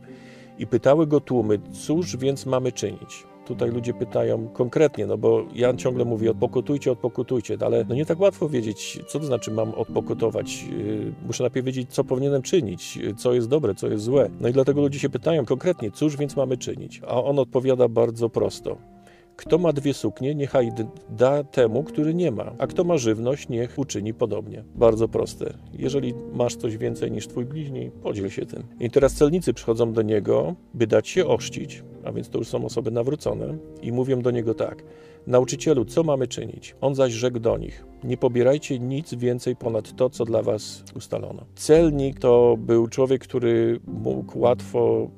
I 0.60 0.68
pytały 0.68 1.08
go 1.08 1.20
tłumy, 1.20 1.60
cóż 1.72 2.18
więc 2.18 2.46
mamy 2.46 2.72
czynić? 2.72 3.24
Tutaj 3.46 3.72
ludzie 3.72 3.94
pytają 3.94 4.48
konkretnie, 4.48 5.08
no 5.08 5.18
bo 5.18 5.46
Jan 5.56 5.78
ciągle 5.78 6.06
mówi 6.06 6.30
odpokutujcie, 6.30 6.92
odpokutujcie, 6.92 7.58
ale 7.62 7.86
no 7.90 7.96
nie 7.96 8.06
tak 8.06 8.20
łatwo 8.20 8.50
wiedzieć, 8.50 9.00
co 9.08 9.20
to 9.20 9.26
znaczy 9.26 9.52
mam 9.52 9.74
odpokutować. 9.74 10.64
Yy, 10.64 11.14
muszę 11.26 11.44
najpierw 11.44 11.66
wiedzieć, 11.66 11.90
co 11.94 12.04
powinienem 12.04 12.42
czynić, 12.42 13.00
co 13.18 13.34
jest 13.34 13.48
dobre, 13.48 13.76
co 13.76 13.88
jest 13.88 14.04
złe. 14.04 14.30
No 14.40 14.48
i 14.48 14.54
dlatego 14.54 14.82
ludzie 14.82 15.00
się 15.00 15.10
pytają 15.10 15.46
konkretnie, 15.46 15.92
cóż 15.92 16.18
więc 16.18 16.36
mamy 16.36 16.58
czynić? 16.58 17.02
A 17.08 17.24
on 17.24 17.40
odpowiada 17.40 17.88
bardzo 17.88 18.30
prosto. 18.30 18.93
Kto 19.36 19.58
ma 19.58 19.74
dwie 19.74 19.94
suknie, 19.94 20.36
niechaj 20.36 20.72
da 21.10 21.44
temu, 21.44 21.84
który 21.84 22.14
nie 22.14 22.32
ma, 22.32 22.54
a 22.58 22.68
kto 22.68 22.84
ma 22.84 22.98
żywność, 22.98 23.50
niech 23.50 23.80
uczyni 23.80 24.14
podobnie. 24.14 24.64
Bardzo 24.76 25.08
proste. 25.08 25.54
Jeżeli 25.74 26.14
masz 26.34 26.56
coś 26.56 26.78
więcej 26.78 27.12
niż 27.12 27.28
twój 27.28 27.46
bliźni, 27.46 27.92
podziel 28.04 28.30
się 28.30 28.46
tym. 28.46 28.64
I 28.80 28.90
teraz 28.90 29.14
celnicy 29.14 29.54
przychodzą 29.54 29.94
do 29.94 30.02
niego, 30.02 30.56
by 30.74 30.88
dać 30.88 31.08
się 31.08 31.26
ościć, 31.26 31.84
a 32.04 32.12
więc 32.12 32.30
to 32.30 32.38
już 32.38 32.48
są 32.48 32.66
osoby 32.66 32.92
nawrócone, 32.92 33.58
i 33.82 33.92
mówią 33.92 34.22
do 34.22 34.32
niego 34.32 34.54
tak: 34.54 34.84
Nauczycielu, 35.28 35.86
co 35.86 36.04
mamy 36.04 36.28
czynić? 36.28 36.76
On 36.82 36.96
zaś 36.96 37.14
rzekł 37.14 37.40
do 37.40 37.58
nich: 37.58 37.86
Nie 38.04 38.18
pobierajcie 38.18 38.80
nic 38.80 39.14
więcej 39.14 39.56
ponad 39.56 39.96
to, 39.96 40.10
co 40.10 40.26
dla 40.26 40.42
was 40.42 40.84
ustalono. 40.96 41.46
Celnik 41.56 42.20
to 42.20 42.56
był 42.58 42.88
człowiek, 42.88 43.24
który 43.24 43.80
mógł 43.88 44.40
łatwo 44.40 45.10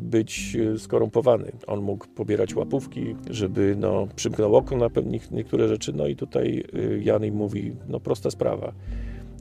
być 0.00 0.56
skorumpowany. 0.78 1.52
On 1.66 1.82
mógł 1.82 2.06
pobierać 2.06 2.54
łapówki, 2.54 3.16
żeby 3.30 3.76
no, 3.78 4.06
przymknął 4.16 4.56
oko 4.56 4.76
na 4.76 4.88
niektóre 5.30 5.68
rzeczy. 5.68 5.92
No 5.92 6.06
i 6.06 6.16
tutaj 6.16 6.64
y, 6.74 7.00
Jan 7.04 7.24
im 7.24 7.34
mówi, 7.34 7.72
no 7.88 8.00
prosta 8.00 8.30
sprawa. 8.30 8.72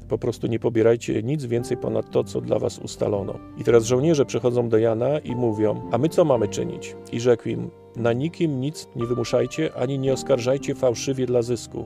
Po 0.09 0.17
prostu 0.17 0.47
nie 0.47 0.59
pobierajcie 0.59 1.23
nic 1.23 1.45
więcej 1.45 1.77
ponad 1.77 2.11
to, 2.11 2.23
co 2.23 2.41
dla 2.41 2.59
was 2.59 2.79
ustalono. 2.79 3.39
I 3.57 3.63
teraz 3.63 3.85
żołnierze 3.85 4.25
przychodzą 4.25 4.69
do 4.69 4.77
Jana 4.77 5.19
i 5.19 5.35
mówią: 5.35 5.81
A 5.91 5.97
my 5.97 6.09
co 6.09 6.25
mamy 6.25 6.47
czynić? 6.47 6.95
I 7.11 7.19
rzekł 7.19 7.49
im: 7.49 7.69
Na 7.95 8.13
nikim 8.13 8.61
nic 8.61 8.87
nie 8.95 9.05
wymuszajcie, 9.05 9.73
ani 9.73 9.99
nie 9.99 10.13
oskarżajcie 10.13 10.75
fałszywie 10.75 11.25
dla 11.25 11.41
zysku 11.41 11.85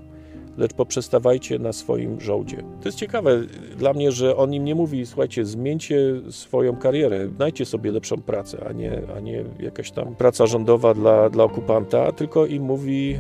lecz 0.58 0.74
poprzestawajcie 0.74 1.60
na 1.60 1.74
swoim 1.74 2.22
żołdzie. 2.22 2.58
To 2.58 2.88
jest 2.88 2.98
ciekawe 2.98 3.42
dla 3.78 3.94
mnie, 3.94 4.12
że 4.12 4.38
on 4.38 4.54
im 4.54 4.66
nie 4.66 4.76
mówi, 4.76 5.06
słuchajcie, 5.06 5.46
zmieńcie 5.46 6.22
swoją 6.30 6.76
karierę, 6.76 7.28
znajdźcie 7.36 7.66
sobie 7.66 7.92
lepszą 7.92 8.22
pracę, 8.22 8.66
a 8.70 8.72
nie, 8.72 9.02
a 9.18 9.20
nie 9.20 9.44
jakaś 9.60 9.92
tam 9.92 10.16
praca 10.16 10.46
rządowa 10.46 10.94
dla, 10.94 11.30
dla 11.30 11.44
okupanta, 11.44 12.12
tylko 12.12 12.46
im 12.46 12.64
mówi, 12.64 13.20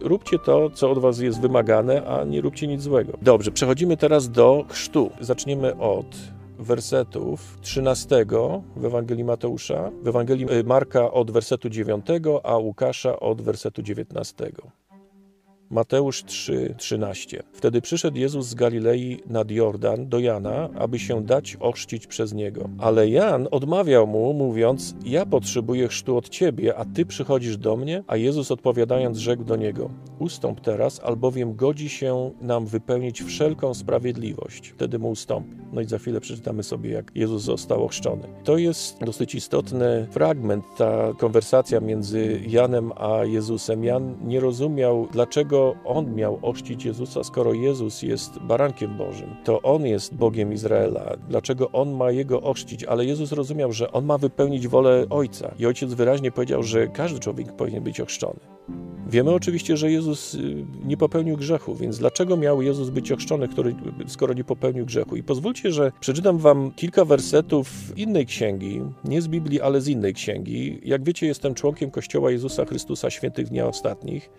róbcie 0.00 0.38
to, 0.38 0.70
co 0.70 0.90
od 0.90 0.98
was 0.98 1.18
jest 1.18 1.40
wymagane, 1.40 2.06
a 2.06 2.24
nie 2.24 2.40
róbcie 2.40 2.66
nic 2.66 2.82
złego. 2.82 3.12
Dobrze, 3.22 3.50
przechodzimy 3.50 3.96
teraz 3.96 4.30
do 4.30 4.64
chrztu. 4.68 5.10
Zaczniemy 5.20 5.76
od 5.76 6.06
wersetów 6.58 7.58
13 7.60 8.26
w 8.76 8.84
Ewangelii 8.84 9.24
Mateusza, 9.24 9.90
w 10.02 10.08
Ewangelii 10.08 10.46
Marka 10.64 11.12
od 11.12 11.30
wersetu 11.30 11.68
9, 11.68 12.06
a 12.42 12.56
Łukasza 12.56 13.20
od 13.20 13.42
wersetu 13.42 13.82
19. 13.82 14.52
Mateusz 15.70 16.24
3:13. 16.24 17.42
Wtedy 17.52 17.80
przyszedł 17.80 18.18
Jezus 18.18 18.46
z 18.46 18.54
Galilei 18.54 19.20
nad 19.26 19.50
Jordan 19.50 20.08
do 20.08 20.18
Jana, 20.18 20.68
aby 20.78 20.98
się 20.98 21.24
dać 21.24 21.56
ochrzcić 21.60 22.06
przez 22.06 22.32
niego. 22.32 22.68
Ale 22.78 23.08
Jan 23.08 23.48
odmawiał 23.50 24.06
mu, 24.06 24.32
mówiąc: 24.32 24.94
Ja 25.04 25.26
potrzebuję 25.26 25.88
chrztu 25.88 26.16
od 26.16 26.28
ciebie, 26.28 26.76
a 26.76 26.84
ty 26.84 27.06
przychodzisz 27.06 27.56
do 27.56 27.76
mnie? 27.76 28.04
A 28.06 28.16
Jezus 28.16 28.50
odpowiadając, 28.50 29.18
rzekł 29.18 29.44
do 29.44 29.56
niego: 29.56 29.90
Ustąp 30.18 30.60
teraz, 30.60 31.00
albowiem 31.04 31.56
godzi 31.56 31.88
się 31.88 32.30
nam 32.40 32.66
wypełnić 32.66 33.22
wszelką 33.22 33.74
sprawiedliwość. 33.74 34.68
Wtedy 34.68 34.98
mu 34.98 35.10
ustąpi. 35.10 35.56
No 35.72 35.80
i 35.80 35.84
za 35.84 35.98
chwilę 35.98 36.20
przeczytamy 36.20 36.62
sobie, 36.62 36.90
jak 36.90 37.12
Jezus 37.14 37.42
został 37.42 37.84
ochrzczony. 37.84 38.22
To 38.44 38.58
jest 38.58 39.04
dosyć 39.04 39.34
istotny 39.34 40.06
fragment, 40.10 40.64
ta 40.76 41.12
konwersacja 41.18 41.80
między 41.80 42.40
Janem 42.46 42.92
a 42.96 43.24
Jezusem. 43.24 43.84
Jan 43.84 44.16
nie 44.24 44.40
rozumiał, 44.40 45.08
dlaczego 45.12 45.55
dlaczego 45.56 45.74
on 45.84 46.14
miał 46.14 46.38
ościć 46.42 46.84
Jezusa, 46.84 47.24
skoro 47.24 47.52
Jezus 47.52 48.02
jest 48.02 48.38
barankiem 48.38 48.96
Bożym? 48.96 49.36
To 49.44 49.62
on 49.62 49.86
jest 49.86 50.14
Bogiem 50.14 50.52
Izraela. 50.52 51.16
Dlaczego 51.28 51.70
on 51.72 51.92
ma 51.92 52.10
jego 52.10 52.42
ościć? 52.42 52.84
Ale 52.84 53.04
Jezus 53.04 53.32
rozumiał, 53.32 53.72
że 53.72 53.92
on 53.92 54.04
ma 54.04 54.18
wypełnić 54.18 54.68
wolę 54.68 55.06
Ojca. 55.10 55.54
I 55.58 55.66
Ojciec 55.66 55.94
wyraźnie 55.94 56.32
powiedział, 56.32 56.62
że 56.62 56.88
każdy 56.88 57.20
człowiek 57.20 57.52
powinien 57.52 57.84
być 57.84 58.00
ochrzczony. 58.00 58.40
Wiemy 59.06 59.30
oczywiście, 59.30 59.76
że 59.76 59.90
Jezus 59.90 60.34
y, 60.34 60.64
nie 60.84 60.96
popełnił 60.96 61.36
grzechu, 61.36 61.74
więc 61.74 61.98
dlaczego 61.98 62.36
miał 62.36 62.62
Jezus 62.62 62.90
być 62.90 63.12
ochrzczony, 63.12 63.48
który, 63.48 63.74
skoro 64.06 64.34
nie 64.34 64.44
popełnił 64.44 64.86
grzechu? 64.86 65.16
I 65.16 65.22
pozwólcie, 65.22 65.72
że 65.72 65.92
przeczytam 66.00 66.38
wam 66.38 66.70
kilka 66.70 67.04
wersetów 67.04 67.68
innej 67.96 68.26
księgi, 68.26 68.82
nie 69.04 69.22
z 69.22 69.28
Biblii, 69.28 69.60
ale 69.60 69.80
z 69.80 69.88
innej 69.88 70.14
księgi. 70.14 70.80
Jak 70.84 71.04
wiecie, 71.04 71.26
jestem 71.26 71.54
członkiem 71.54 71.90
Kościoła 71.90 72.30
Jezusa 72.30 72.64
Chrystusa 72.64 73.10
Świętych 73.10 73.48
Dnia 73.48 73.66
Ostatnich. 73.66 74.30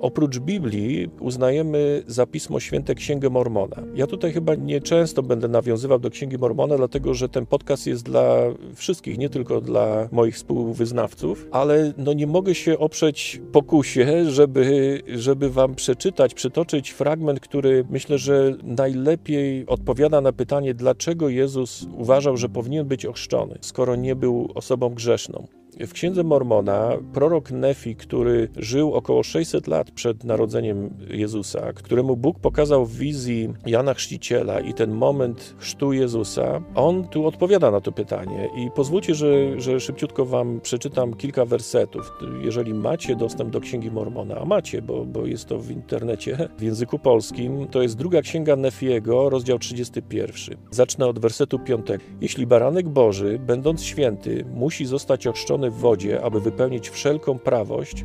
Oprócz 0.00 0.38
Biblii 0.38 1.10
uznajemy 1.20 2.02
za 2.06 2.26
Pismo 2.26 2.60
Święte 2.60 2.94
Księgę 2.94 3.30
Mormona. 3.30 3.76
Ja 3.94 4.06
tutaj 4.06 4.32
chyba 4.32 4.54
nie 4.54 4.80
często 4.80 5.22
będę 5.22 5.48
nawiązywał 5.48 5.98
do 5.98 6.10
Księgi 6.10 6.38
Mormona, 6.38 6.76
dlatego 6.76 7.14
że 7.14 7.28
ten 7.28 7.46
podcast 7.46 7.86
jest 7.86 8.04
dla 8.04 8.36
wszystkich, 8.74 9.18
nie 9.18 9.28
tylko 9.28 9.60
dla 9.60 10.08
moich 10.12 10.34
współwyznawców, 10.34 11.46
ale 11.50 11.92
no 11.98 12.12
nie 12.12 12.26
mogę 12.26 12.54
się 12.54 12.78
oprzeć 12.78 13.40
pokusie, 13.52 14.30
żeby, 14.30 15.02
żeby 15.06 15.50
wam 15.50 15.74
przeczytać, 15.74 16.34
przytoczyć 16.34 16.90
fragment, 16.90 17.40
który 17.40 17.84
myślę, 17.90 18.18
że 18.18 18.56
najlepiej 18.62 19.66
odpowiada 19.66 20.20
na 20.20 20.32
pytanie, 20.32 20.74
dlaczego 20.74 21.28
Jezus 21.28 21.86
uważał, 21.96 22.36
że 22.36 22.48
powinien 22.48 22.86
być 22.86 23.06
ochrzczony, 23.06 23.58
skoro 23.60 23.96
nie 23.96 24.16
był 24.16 24.48
osobą 24.54 24.88
grzeszną. 24.88 25.46
W 25.80 25.92
księdze 25.92 26.24
Mormona 26.24 26.92
prorok 27.12 27.50
Nefi, 27.50 27.96
który 27.96 28.48
żył 28.56 28.94
około 28.94 29.22
600 29.22 29.66
lat 29.66 29.90
przed 29.90 30.24
narodzeniem 30.24 30.90
Jezusa, 31.08 31.72
któremu 31.72 32.16
Bóg 32.16 32.38
pokazał 32.38 32.86
w 32.86 32.96
wizji 32.96 33.48
Jana 33.66 33.94
Chrzciciela 33.94 34.60
i 34.60 34.74
ten 34.74 34.90
moment 34.90 35.54
chrztu 35.58 35.92
Jezusa, 35.92 36.62
on 36.74 37.08
tu 37.08 37.26
odpowiada 37.26 37.70
na 37.70 37.80
to 37.80 37.92
pytanie. 37.92 38.48
I 38.56 38.70
pozwólcie, 38.70 39.14
że, 39.14 39.60
że 39.60 39.80
szybciutko 39.80 40.24
wam 40.24 40.60
przeczytam 40.60 41.14
kilka 41.14 41.44
wersetów. 41.44 42.12
Jeżeli 42.40 42.74
macie 42.74 43.16
dostęp 43.16 43.50
do 43.50 43.60
księgi 43.60 43.90
Mormona, 43.90 44.36
a 44.36 44.44
macie, 44.44 44.82
bo, 44.82 45.04
bo 45.04 45.26
jest 45.26 45.46
to 45.46 45.58
w 45.58 45.70
internecie 45.70 46.48
w 46.58 46.62
języku 46.62 46.98
polskim, 46.98 47.66
to 47.66 47.82
jest 47.82 47.96
druga 47.96 48.22
księga 48.22 48.56
Nefiego, 48.56 49.30
rozdział 49.30 49.58
31. 49.58 50.56
Zacznę 50.70 51.06
od 51.06 51.18
wersetu 51.18 51.58
5. 51.58 51.86
Jeśli 52.20 52.46
baranek 52.46 52.88
Boży, 52.88 53.38
będąc 53.46 53.82
święty, 53.82 54.44
musi 54.54 54.86
zostać 54.86 55.26
ochrzczony 55.26 55.65
w 55.70 55.74
wodzie, 55.74 56.22
aby 56.22 56.40
wypełnić 56.40 56.90
wszelką 56.90 57.38
prawość, 57.38 58.04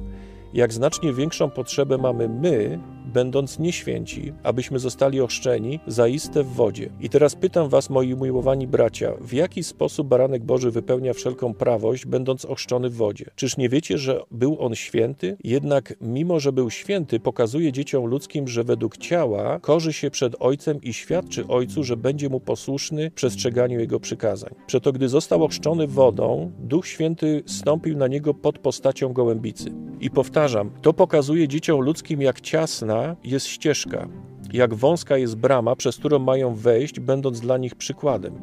jak 0.53 0.73
znacznie 0.73 1.13
większą 1.13 1.49
potrzebę 1.49 1.97
mamy 1.97 2.29
my, 2.29 2.79
będąc 3.11 3.59
nieświęci, 3.59 4.33
abyśmy 4.43 4.79
zostali 4.79 5.21
ochrzczeni 5.21 5.79
zaiste 5.87 6.43
w 6.43 6.53
wodzie. 6.53 6.89
I 7.01 7.09
teraz 7.09 7.35
pytam 7.35 7.69
was, 7.69 7.89
moi 7.89 8.13
umiłowani 8.13 8.67
bracia, 8.67 9.13
w 9.21 9.33
jaki 9.33 9.63
sposób 9.63 10.07
baranek 10.07 10.43
Boży 10.43 10.71
wypełnia 10.71 11.13
wszelką 11.13 11.53
prawość, 11.53 12.05
będąc 12.05 12.45
ochrzczony 12.45 12.89
w 12.89 12.95
wodzie? 12.95 13.25
Czyż 13.35 13.57
nie 13.57 13.69
wiecie, 13.69 13.97
że 13.97 14.21
był 14.31 14.57
on 14.59 14.75
święty? 14.75 15.37
Jednak 15.43 15.93
mimo, 16.01 16.39
że 16.39 16.51
był 16.51 16.69
święty, 16.69 17.19
pokazuje 17.19 17.71
dzieciom 17.71 18.05
ludzkim, 18.05 18.47
że 18.47 18.63
według 18.63 18.97
ciała 18.97 19.59
korzy 19.59 19.93
się 19.93 20.11
przed 20.11 20.35
Ojcem 20.39 20.81
i 20.81 20.93
świadczy 20.93 21.47
Ojcu, 21.47 21.83
że 21.83 21.97
będzie 21.97 22.29
mu 22.29 22.39
posłuszny 22.39 23.09
w 23.09 23.13
przestrzeganiu 23.13 23.79
Jego 23.79 23.99
przykazań. 23.99 24.55
Przeto 24.67 24.91
gdy 24.91 25.09
został 25.09 25.43
ochrzczony 25.43 25.87
wodą, 25.87 26.51
Duch 26.59 26.87
Święty 26.87 27.43
stąpił 27.45 27.97
na 27.97 28.07
niego 28.07 28.33
pod 28.33 28.59
postacią 28.59 29.13
gołębicy. 29.13 29.71
I 30.01 30.09
powtarzam, 30.09 30.71
to 30.81 30.93
pokazuje 30.93 31.47
dzieciom 31.47 31.81
ludzkim, 31.81 32.21
jak 32.21 32.41
ciasna 32.41 33.00
jest 33.23 33.47
ścieżka, 33.47 34.07
jak 34.53 34.73
wąska 34.73 35.17
jest 35.17 35.35
brama, 35.37 35.75
przez 35.75 35.97
którą 35.97 36.19
mają 36.19 36.55
wejść, 36.55 36.99
będąc 36.99 37.39
dla 37.39 37.57
nich 37.57 37.75
przykładem. 37.75 38.33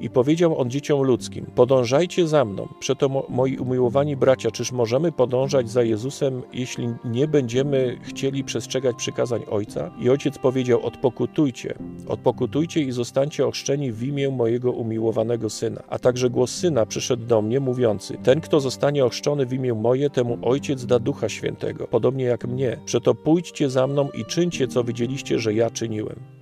I 0.00 0.10
powiedział 0.10 0.58
on 0.60 0.70
dzieciom 0.70 1.02
ludzkim: 1.02 1.46
Podążajcie 1.54 2.28
za 2.28 2.44
mną. 2.44 2.68
Przeto, 2.78 3.26
moi 3.28 3.58
umiłowani 3.58 4.16
bracia, 4.16 4.50
czyż 4.50 4.72
możemy 4.72 5.12
podążać 5.12 5.70
za 5.70 5.82
Jezusem, 5.82 6.42
jeśli 6.52 6.88
nie 7.04 7.28
będziemy 7.28 7.98
chcieli 8.02 8.44
przestrzegać 8.44 8.96
przykazań 8.96 9.42
Ojca? 9.50 9.90
I 10.00 10.10
ojciec 10.10 10.38
powiedział: 10.38 10.86
Odpokutujcie, 10.86 11.74
odpokutujcie 12.08 12.80
i 12.80 12.92
zostańcie 12.92 13.46
ochrzczeni 13.46 13.92
w 13.92 14.02
imię 14.02 14.30
mojego 14.30 14.72
umiłowanego 14.72 15.50
syna. 15.50 15.82
A 15.88 15.98
także 15.98 16.30
głos 16.30 16.50
syna 16.50 16.86
przyszedł 16.86 17.26
do 17.26 17.42
mnie, 17.42 17.60
mówiący: 17.60 18.18
Ten, 18.22 18.40
kto 18.40 18.60
zostanie 18.60 19.04
ochrzczony 19.04 19.46
w 19.46 19.52
imię 19.52 19.74
moje, 19.74 20.10
temu 20.10 20.38
ojciec 20.42 20.86
da 20.86 20.98
ducha 20.98 21.28
świętego, 21.28 21.86
podobnie 21.86 22.24
jak 22.24 22.46
mnie. 22.46 22.78
Przeto 22.84 23.14
pójdźcie 23.14 23.70
za 23.70 23.86
mną 23.86 24.08
i 24.10 24.24
czyńcie, 24.24 24.68
co 24.68 24.84
widzieliście, 24.84 25.38
że 25.38 25.54
ja 25.54 25.70
czyniłem. 25.70 26.35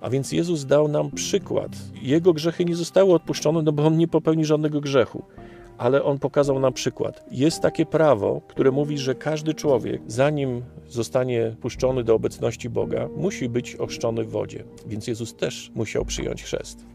A 0.00 0.10
więc 0.10 0.32
Jezus 0.32 0.64
dał 0.64 0.88
nam 0.88 1.10
przykład. 1.10 1.76
Jego 2.02 2.32
grzechy 2.32 2.64
nie 2.64 2.76
zostały 2.76 3.14
odpuszczone, 3.14 3.62
no 3.62 3.72
bo 3.72 3.86
on 3.86 3.96
nie 3.96 4.08
popełni 4.08 4.44
żadnego 4.44 4.80
grzechu. 4.80 5.22
Ale 5.78 6.04
on 6.04 6.18
pokazał 6.18 6.60
nam 6.60 6.72
przykład. 6.72 7.24
Jest 7.30 7.60
takie 7.62 7.86
prawo, 7.86 8.40
które 8.48 8.70
mówi, 8.70 8.98
że 8.98 9.14
każdy 9.14 9.54
człowiek, 9.54 10.02
zanim 10.06 10.62
zostanie 10.88 11.56
puszczony 11.60 12.04
do 12.04 12.14
obecności 12.14 12.70
Boga, 12.70 13.08
musi 13.16 13.48
być 13.48 13.76
ochrzczony 13.76 14.24
w 14.24 14.30
wodzie. 14.30 14.64
Więc 14.86 15.06
Jezus 15.06 15.34
też 15.34 15.70
musiał 15.74 16.04
przyjąć 16.04 16.42
chrzest. 16.42 16.86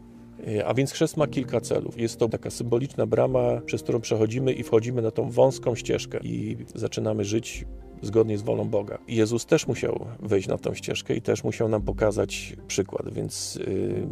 A 0.66 0.74
więc 0.74 0.92
chrzest 0.92 1.16
ma 1.16 1.26
kilka 1.26 1.60
celów. 1.60 1.98
Jest 2.00 2.18
to 2.18 2.28
taka 2.28 2.50
symboliczna 2.50 3.06
brama, 3.06 3.60
przez 3.66 3.82
którą 3.82 4.00
przechodzimy 4.00 4.52
i 4.52 4.62
wchodzimy 4.62 5.02
na 5.02 5.10
tą 5.10 5.30
wąską 5.30 5.74
ścieżkę 5.74 6.18
i 6.22 6.56
zaczynamy 6.74 7.24
żyć 7.24 7.64
zgodnie 8.02 8.38
z 8.38 8.42
wolą 8.42 8.64
Boga. 8.64 8.98
Jezus 9.08 9.46
też 9.46 9.66
musiał 9.66 10.06
wejść 10.20 10.48
na 10.48 10.58
tą 10.58 10.74
ścieżkę 10.74 11.14
i 11.14 11.22
też 11.22 11.44
musiał 11.44 11.68
nam 11.68 11.82
pokazać 11.82 12.56
przykład, 12.66 13.14
więc 13.14 13.54
yy, 13.66 14.06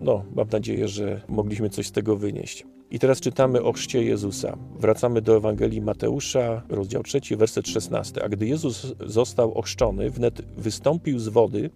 no, 0.00 0.24
mam 0.34 0.48
nadzieję, 0.52 0.88
że 0.88 1.20
mogliśmy 1.28 1.70
coś 1.70 1.86
z 1.86 1.92
tego 1.92 2.16
wynieść. 2.16 2.66
I 2.90 2.98
teraz 2.98 3.20
czytamy 3.20 3.62
o 3.62 3.72
chrzcie 3.72 4.02
Jezusa. 4.02 4.56
Wracamy 4.78 5.22
do 5.22 5.36
Ewangelii 5.36 5.80
Mateusza, 5.80 6.62
rozdział 6.68 7.02
3, 7.02 7.20
werset 7.36 7.68
16. 7.68 8.24
A 8.24 8.28
gdy 8.28 8.46
Jezus 8.46 8.94
został 9.06 9.54
ochrzczony, 9.54 10.10
wnet 10.10 10.42
wystąpił 10.56 11.18
z 11.18 11.28
wody 11.28 11.70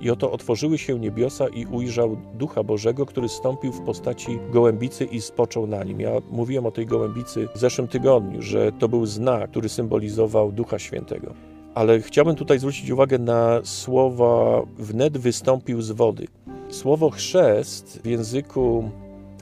i 0.00 0.10
oto 0.10 0.32
otworzyły 0.32 0.78
się 0.78 0.98
niebiosa 0.98 1.48
i 1.48 1.66
ujrzał 1.66 2.16
Ducha 2.34 2.62
Bożego, 2.62 3.06
który 3.06 3.28
stąpił 3.28 3.72
w 3.72 3.80
postaci 3.80 4.38
gołębicy 4.52 5.04
i 5.04 5.20
spoczął 5.20 5.66
na 5.66 5.84
nim. 5.84 6.00
Ja 6.00 6.10
mówiłem 6.30 6.66
o 6.66 6.70
tej 6.70 6.86
gołębicy 6.86 7.48
w 7.54 7.58
zeszłym 7.58 7.88
tygodniu, 7.88 8.42
że 8.42 8.72
to 8.72 8.88
był 8.88 9.06
znak, 9.06 9.50
który 9.50 9.68
symbolizował 9.68 10.52
Ducha 10.52 10.78
Świętego. 10.78 11.34
Ale 11.74 12.00
chciałbym 12.00 12.36
tutaj 12.36 12.58
zwrócić 12.58 12.90
uwagę 12.90 13.18
na 13.18 13.60
słowa 13.64 14.62
wnet 14.78 15.18
wystąpił 15.18 15.82
z 15.82 15.90
wody. 15.90 16.26
Słowo 16.68 17.10
chrzest 17.10 18.00
w 18.04 18.06
języku 18.06 18.90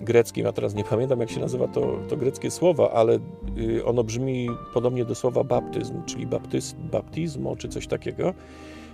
greckim, 0.01 0.47
a 0.47 0.53
teraz 0.53 0.75
nie 0.75 0.85
pamiętam 0.85 1.21
jak 1.21 1.31
się 1.31 1.41
nazywa 1.41 1.69
to, 1.69 1.99
to 2.09 2.17
greckie 2.17 2.51
słowo, 2.51 2.93
ale 2.93 3.19
y, 3.59 3.85
ono 3.85 4.05
brzmi 4.05 4.49
podobnie 4.75 5.05
do 5.05 5.15
słowa 5.15 5.45
baptyzm, 5.45 6.03
czyli 6.07 6.27
baptyz, 6.27 6.77
baptizmo 6.93 7.57
czy 7.57 7.69
coś 7.69 7.87
takiego 7.87 8.35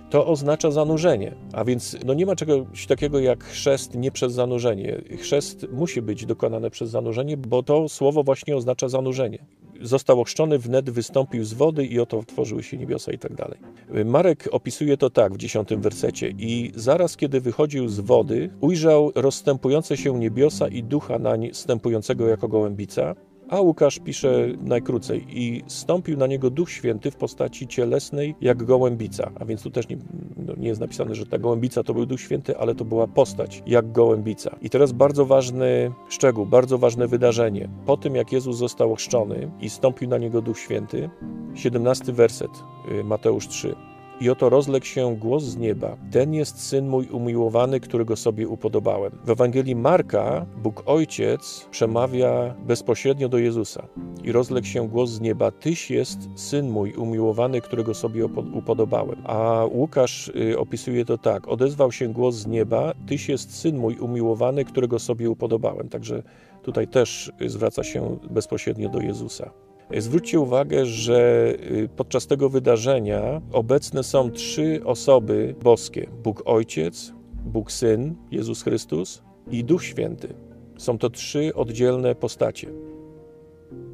to 0.09 0.27
oznacza 0.27 0.71
zanurzenie. 0.71 1.35
A 1.53 1.63
więc 1.63 1.97
no 2.05 2.13
nie 2.13 2.25
ma 2.25 2.35
czegoś 2.35 2.85
takiego 2.87 3.19
jak 3.19 3.43
chrzest 3.43 3.95
nie 3.95 4.11
przez 4.11 4.33
zanurzenie. 4.33 5.01
Chrzest 5.17 5.65
musi 5.71 6.01
być 6.01 6.25
dokonany 6.25 6.69
przez 6.69 6.89
zanurzenie, 6.89 7.37
bo 7.37 7.63
to 7.63 7.89
słowo 7.89 8.23
właśnie 8.23 8.55
oznacza 8.55 8.89
zanurzenie. 8.89 9.45
Został 9.81 10.21
ochrzczony, 10.21 10.59
wnet 10.59 10.89
wystąpił 10.89 11.43
z 11.43 11.53
wody 11.53 11.85
i 11.85 11.99
oto 11.99 12.19
otworzyły 12.19 12.63
się 12.63 12.77
niebiosa 12.77 13.11
i 13.11 13.17
tak 13.17 13.35
dalej. 13.35 13.59
Marek 14.05 14.49
opisuje 14.51 14.97
to 14.97 15.09
tak 15.09 15.33
w 15.33 15.37
dziesiątym 15.37 15.81
wersecie. 15.81 16.33
I 16.37 16.71
zaraz, 16.75 17.17
kiedy 17.17 17.41
wychodził 17.41 17.87
z 17.87 17.99
wody, 17.99 18.49
ujrzał 18.61 19.11
rozstępujące 19.15 19.97
się 19.97 20.19
niebiosa 20.19 20.67
i 20.67 20.83
ducha 20.83 21.19
nań 21.19 21.49
stępującego 21.53 22.27
jako 22.27 22.47
gołębica, 22.47 23.15
a 23.53 23.61
Łukasz 23.61 23.99
pisze 23.99 24.47
najkrócej 24.61 25.25
i 25.29 25.63
stąpił 25.67 26.17
na 26.17 26.27
niego 26.27 26.49
Duch 26.49 26.71
Święty 26.71 27.11
w 27.11 27.15
postaci 27.15 27.67
cielesnej 27.67 28.35
jak 28.41 28.63
gołębica. 28.63 29.31
A 29.39 29.45
więc 29.45 29.63
tu 29.63 29.71
też 29.71 29.89
nie, 29.89 29.97
no 30.37 30.53
nie 30.57 30.67
jest 30.67 30.81
napisane, 30.81 31.15
że 31.15 31.25
ta 31.25 31.37
gołębica 31.37 31.83
to 31.83 31.93
był 31.93 32.05
Duch 32.05 32.21
Święty, 32.21 32.57
ale 32.57 32.75
to 32.75 32.85
była 32.85 33.07
postać 33.07 33.63
jak 33.65 33.91
gołębica. 33.91 34.55
I 34.61 34.69
teraz 34.69 34.91
bardzo 34.91 35.25
ważny 35.25 35.91
szczegół, 36.09 36.45
bardzo 36.45 36.77
ważne 36.77 37.07
wydarzenie. 37.07 37.69
Po 37.85 37.97
tym 37.97 38.15
jak 38.15 38.31
Jezus 38.31 38.57
został 38.57 38.93
ochrzczony 38.93 39.51
i 39.59 39.69
stąpił 39.69 40.09
na 40.09 40.17
niego 40.17 40.41
Duch 40.41 40.59
Święty, 40.59 41.09
17 41.55 42.13
werset 42.13 42.51
y, 42.91 43.03
Mateusz 43.03 43.47
3. 43.47 43.75
I 44.21 44.29
oto 44.29 44.49
rozległ 44.49 44.85
się 44.85 45.15
głos 45.15 45.43
z 45.43 45.57
nieba. 45.57 45.97
Ten 46.11 46.33
jest 46.33 46.59
syn 46.61 46.87
mój 46.87 47.07
umiłowany, 47.07 47.79
którego 47.79 48.15
sobie 48.15 48.47
upodobałem. 48.47 49.11
W 49.25 49.29
Ewangelii 49.29 49.75
Marka 49.75 50.45
Bóg 50.63 50.83
Ojciec 50.85 51.67
przemawia 51.71 52.55
bezpośrednio 52.67 53.29
do 53.29 53.37
Jezusa. 53.37 53.87
I 54.23 54.31
rozległ 54.31 54.67
się 54.67 54.89
głos 54.89 55.09
z 55.09 55.21
nieba: 55.21 55.51
Tyś 55.51 55.91
jest 55.91 56.19
syn 56.35 56.69
mój 56.69 56.93
umiłowany, 56.93 57.61
którego 57.61 57.93
sobie 57.93 58.25
upodobałem. 58.53 59.21
A 59.23 59.65
Łukasz 59.71 60.27
y, 60.27 60.59
opisuje 60.59 61.05
to 61.05 61.17
tak: 61.17 61.47
Odezwał 61.47 61.91
się 61.91 62.07
głos 62.07 62.35
z 62.35 62.47
nieba: 62.47 62.93
Tyś 63.07 63.29
jest 63.29 63.57
syn 63.57 63.77
mój 63.77 63.97
umiłowany, 63.97 64.65
którego 64.65 64.99
sobie 64.99 65.29
upodobałem. 65.29 65.89
Także 65.89 66.23
tutaj 66.63 66.87
też 66.87 67.31
zwraca 67.47 67.83
się 67.83 68.17
bezpośrednio 68.29 68.89
do 68.89 69.01
Jezusa. 69.01 69.51
Zwróćcie 69.97 70.39
uwagę, 70.39 70.85
że 70.85 71.47
y, 71.71 71.89
podczas 71.95 72.27
tego 72.27 72.49
wydarzenia 72.49 73.41
obecne 73.51 74.03
są 74.03 74.31
trzy 74.31 74.81
osoby 74.85 75.55
boskie: 75.63 76.07
Bóg 76.23 76.41
Ojciec, 76.45 77.13
Bóg 77.45 77.71
Syn, 77.71 78.15
Jezus 78.31 78.63
Chrystus 78.63 79.23
i 79.51 79.63
Duch 79.63 79.83
Święty. 79.83 80.33
Są 80.77 80.97
to 80.97 81.09
trzy 81.09 81.55
oddzielne 81.55 82.15
postacie. 82.15 82.67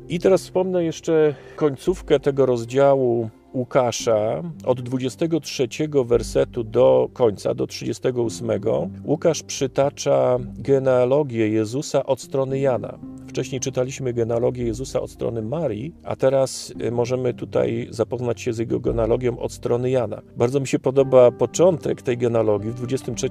I 0.10 0.19
teraz 0.19 0.41
wspomnę 0.41 0.84
jeszcze 0.84 1.36
końcówkę 1.55 2.19
tego 2.19 2.46
rozdziału 2.46 3.29
Łukasza 3.53 4.43
od 4.65 4.81
23 4.81 5.67
wersetu 6.05 6.63
do 6.63 7.09
końca, 7.13 7.53
do 7.53 7.67
38. 7.67 8.49
Łukasz 9.05 9.43
przytacza 9.43 10.37
genealogię 10.57 11.49
Jezusa 11.49 12.05
od 12.05 12.21
strony 12.21 12.59
Jana. 12.59 12.99
Wcześniej 13.27 13.62
czytaliśmy 13.62 14.13
genealogię 14.13 14.63
Jezusa 14.63 15.01
od 15.01 15.12
strony 15.12 15.41
Marii, 15.41 15.93
a 16.03 16.15
teraz 16.15 16.73
y, 16.81 16.91
możemy 16.91 17.33
tutaj 17.33 17.88
zapoznać 17.89 18.41
się 18.41 18.53
z 18.53 18.57
jego 18.57 18.79
genealogią 18.79 19.39
od 19.39 19.51
strony 19.51 19.89
Jana. 19.89 20.21
Bardzo 20.38 20.59
mi 20.59 20.67
się 20.67 20.79
podoba 20.79 21.31
początek 21.31 22.01
tej 22.01 22.17
genealogii. 22.17 22.71
W 22.71 22.75
23 22.75 23.27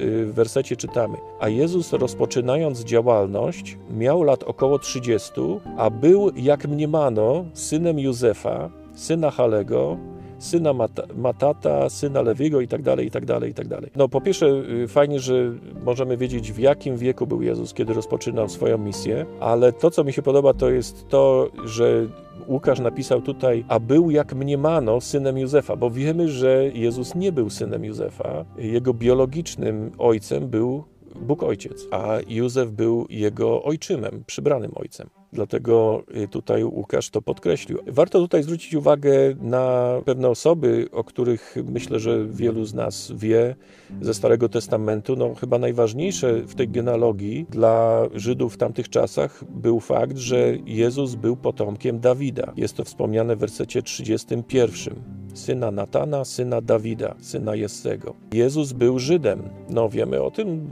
y, 0.00 0.26
wersecie 0.26 0.76
czytamy: 0.76 1.16
A 1.40 1.48
Jezus 1.48 1.92
rozpoczynając 1.92 2.84
działalność 2.84 3.78
miał 3.90 4.22
lat 4.22 4.42
około 4.42 4.78
30, 4.78 5.32
a 5.76 5.90
był, 5.90 6.30
jak 6.36 6.68
mniemano, 6.68 7.44
synem 7.54 7.98
Józefa, 7.98 8.85
syna 8.96 9.30
Halego, 9.30 9.98
syna 10.38 10.72
Matata, 11.14 11.88
syna 11.88 12.22
Lewiego 12.22 12.60
i 12.60 12.68
tak 12.68 12.82
dalej, 12.82 13.06
i 13.06 13.10
tak 13.10 13.24
dalej, 13.24 13.50
i 13.50 13.54
tak 13.54 13.68
dalej. 13.68 13.90
No 13.96 14.08
po 14.08 14.20
pierwsze 14.20 14.46
y, 14.46 14.88
fajnie, 14.88 15.20
że 15.20 15.52
możemy 15.84 16.16
wiedzieć 16.16 16.52
w 16.52 16.58
jakim 16.58 16.96
wieku 16.96 17.26
był 17.26 17.42
Jezus, 17.42 17.74
kiedy 17.74 17.94
rozpoczynał 17.94 18.48
swoją 18.48 18.78
misję, 18.78 19.26
ale 19.40 19.72
to, 19.72 19.90
co 19.90 20.04
mi 20.04 20.12
się 20.12 20.22
podoba, 20.22 20.54
to 20.54 20.70
jest 20.70 21.08
to, 21.08 21.50
że 21.64 22.06
Łukasz 22.48 22.80
napisał 22.80 23.22
tutaj, 23.22 23.64
a 23.68 23.80
był 23.80 24.10
jak 24.10 24.34
mniemano 24.34 25.00
synem 25.00 25.38
Józefa, 25.38 25.76
bo 25.76 25.90
wiemy, 25.90 26.28
że 26.28 26.70
Jezus 26.74 27.14
nie 27.14 27.32
był 27.32 27.50
synem 27.50 27.84
Józefa. 27.84 28.44
Jego 28.58 28.94
biologicznym 28.94 29.92
ojcem 29.98 30.48
był 30.48 30.84
Bóg 31.20 31.42
Ojciec, 31.42 31.86
a 31.90 32.18
Józef 32.28 32.70
był 32.70 33.06
jego 33.10 33.62
ojczymem, 33.62 34.24
przybranym 34.26 34.72
ojcem. 34.74 35.15
Dlatego 35.36 36.02
y, 36.16 36.28
tutaj 36.28 36.64
Łukasz 36.64 37.10
to 37.10 37.22
podkreślił. 37.22 37.78
Warto 37.86 38.18
tutaj 38.18 38.42
zwrócić 38.42 38.74
uwagę 38.74 39.10
na 39.40 39.94
pewne 40.04 40.28
osoby, 40.28 40.88
o 40.92 41.04
których 41.04 41.56
myślę, 41.64 42.00
że 42.00 42.26
wielu 42.26 42.64
z 42.64 42.74
nas 42.74 43.12
wie 43.16 43.56
ze 44.00 44.14
Starego 44.14 44.48
Testamentu. 44.48 45.16
No, 45.16 45.34
chyba 45.34 45.58
najważniejsze 45.58 46.34
w 46.34 46.54
tej 46.54 46.68
genealogii 46.68 47.46
dla 47.50 48.02
Żydów 48.14 48.54
w 48.54 48.56
tamtych 48.56 48.88
czasach 48.88 49.44
był 49.48 49.80
fakt, 49.80 50.16
że 50.16 50.56
Jezus 50.66 51.14
był 51.14 51.36
potomkiem 51.36 52.00
Dawida. 52.00 52.52
Jest 52.56 52.76
to 52.76 52.84
wspomniane 52.84 53.36
w 53.36 53.38
wersecie 53.38 53.82
31 53.82 55.15
syna 55.36 55.70
Natana, 55.70 56.24
syna 56.24 56.60
Dawida, 56.60 57.14
syna 57.20 57.54
Jessego. 57.54 58.14
Jezus 58.32 58.72
był 58.72 58.98
Żydem. 58.98 59.42
No 59.70 59.88
wiemy 59.88 60.22
o 60.22 60.30
tym 60.30 60.68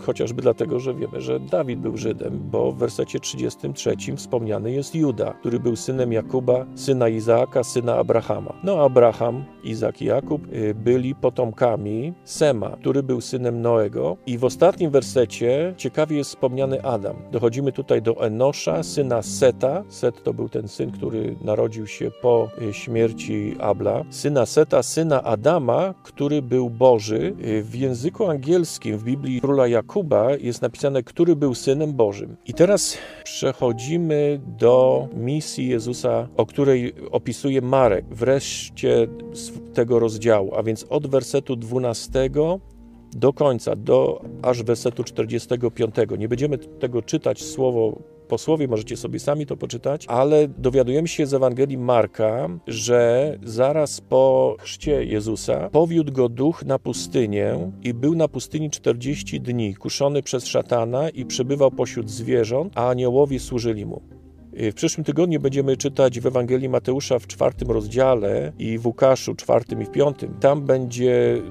chociażby 0.00 0.42
dlatego, 0.42 0.80
że 0.80 0.94
wiemy, 0.94 1.20
że 1.20 1.40
Dawid 1.40 1.80
był 1.80 1.96
Żydem, 1.96 2.40
bo 2.50 2.72
w 2.72 2.78
wersecie 2.78 3.20
33 3.20 3.96
wspomniany 4.16 4.72
jest 4.72 4.94
Juda, 4.94 5.32
który 5.32 5.60
był 5.60 5.76
synem 5.76 6.12
Jakuba, 6.12 6.66
syna 6.74 7.08
Izaaka, 7.08 7.64
syna 7.64 7.96
Abrahama. 7.96 8.54
No 8.64 8.84
Abraham, 8.84 9.44
Izak 9.64 10.02
i 10.02 10.04
Jakub 10.04 10.52
y, 10.52 10.74
byli 10.74 11.14
potomkami 11.14 12.12
Sema, 12.24 12.76
który 12.80 13.02
był 13.02 13.20
synem 13.20 13.62
Noego 13.62 14.16
i 14.26 14.38
w 14.38 14.44
ostatnim 14.44 14.90
wersecie 14.90 15.74
ciekawie 15.76 16.16
jest 16.16 16.30
wspomniany 16.30 16.82
Adam. 16.82 17.16
Dochodzimy 17.32 17.72
tutaj 17.72 18.02
do 18.02 18.26
Enosza, 18.26 18.82
syna 18.82 19.22
Seta. 19.22 19.84
Set 19.88 20.22
to 20.22 20.34
był 20.34 20.48
ten 20.48 20.68
syn, 20.68 20.90
który 20.90 21.36
narodził 21.44 21.86
się 21.86 22.10
po 22.22 22.48
y, 22.62 22.72
śmierci 22.72 23.56
Abla. 23.60 23.97
Syna 24.10 24.46
Seta, 24.46 24.82
syna 24.82 25.22
Adama, 25.22 25.94
który 26.02 26.42
był 26.42 26.70
Boży. 26.70 27.36
Y, 27.44 27.62
w 27.62 27.74
języku 27.74 28.30
angielskim 28.30 28.98
w 28.98 29.04
Biblii 29.04 29.40
króla 29.40 29.68
Jakuba 29.68 30.30
jest 30.36 30.62
napisane, 30.62 31.02
który 31.02 31.36
był 31.36 31.54
synem 31.54 31.92
Bożym. 31.92 32.36
I 32.46 32.54
teraz 32.54 32.98
przechodzimy 33.24 34.40
do 34.58 35.08
misji 35.14 35.68
Jezusa, 35.68 36.28
o 36.36 36.46
której 36.46 36.94
opisuje 37.10 37.60
Marek 37.60 38.04
wreszcie 38.10 39.08
tego 39.74 39.98
rozdziału, 39.98 40.54
a 40.54 40.62
więc 40.62 40.86
od 40.90 41.06
wersetu 41.06 41.56
12 41.56 42.30
do 43.12 43.32
końca, 43.32 43.76
do 43.76 44.22
aż 44.42 44.62
wersetu 44.62 45.04
45. 45.04 45.94
Nie 46.18 46.28
będziemy 46.28 46.58
tego 46.58 47.02
czytać 47.02 47.42
słowo 47.42 47.98
posłowie, 48.28 48.68
możecie 48.68 48.96
sobie 48.96 49.18
sami 49.18 49.46
to 49.46 49.56
poczytać, 49.56 50.04
ale 50.08 50.48
dowiadujemy 50.48 51.08
się 51.08 51.26
z 51.26 51.34
Ewangelii 51.34 51.78
Marka, 51.78 52.48
że 52.66 53.38
zaraz 53.42 54.00
po 54.00 54.56
chrzcie 54.60 55.04
Jezusa 55.04 55.70
powiódł 55.70 56.12
go 56.12 56.28
duch 56.28 56.64
na 56.64 56.78
pustynię 56.78 57.72
i 57.82 57.94
był 57.94 58.14
na 58.14 58.28
pustyni 58.28 58.70
40 58.70 59.40
dni, 59.40 59.74
kuszony 59.74 60.22
przez 60.22 60.46
szatana 60.46 61.10
i 61.10 61.26
przebywał 61.26 61.70
pośród 61.70 62.10
zwierząt, 62.10 62.72
a 62.76 62.88
aniołowie 62.88 63.40
służyli 63.40 63.86
mu. 63.86 64.02
W 64.52 64.74
przyszłym 64.74 65.04
tygodniu 65.04 65.40
będziemy 65.40 65.76
czytać 65.76 66.20
w 66.20 66.26
Ewangelii 66.26 66.68
Mateusza 66.68 67.18
w 67.18 67.26
czwartym 67.26 67.70
rozdziale 67.70 68.52
i 68.58 68.78
w 68.78 68.86
Łukaszu 68.86 69.34
czwartym 69.34 69.82
i 69.82 69.84
w 69.84 69.90
piątym. 69.90 70.34
Tam 70.40 70.62
będzie 70.62 71.42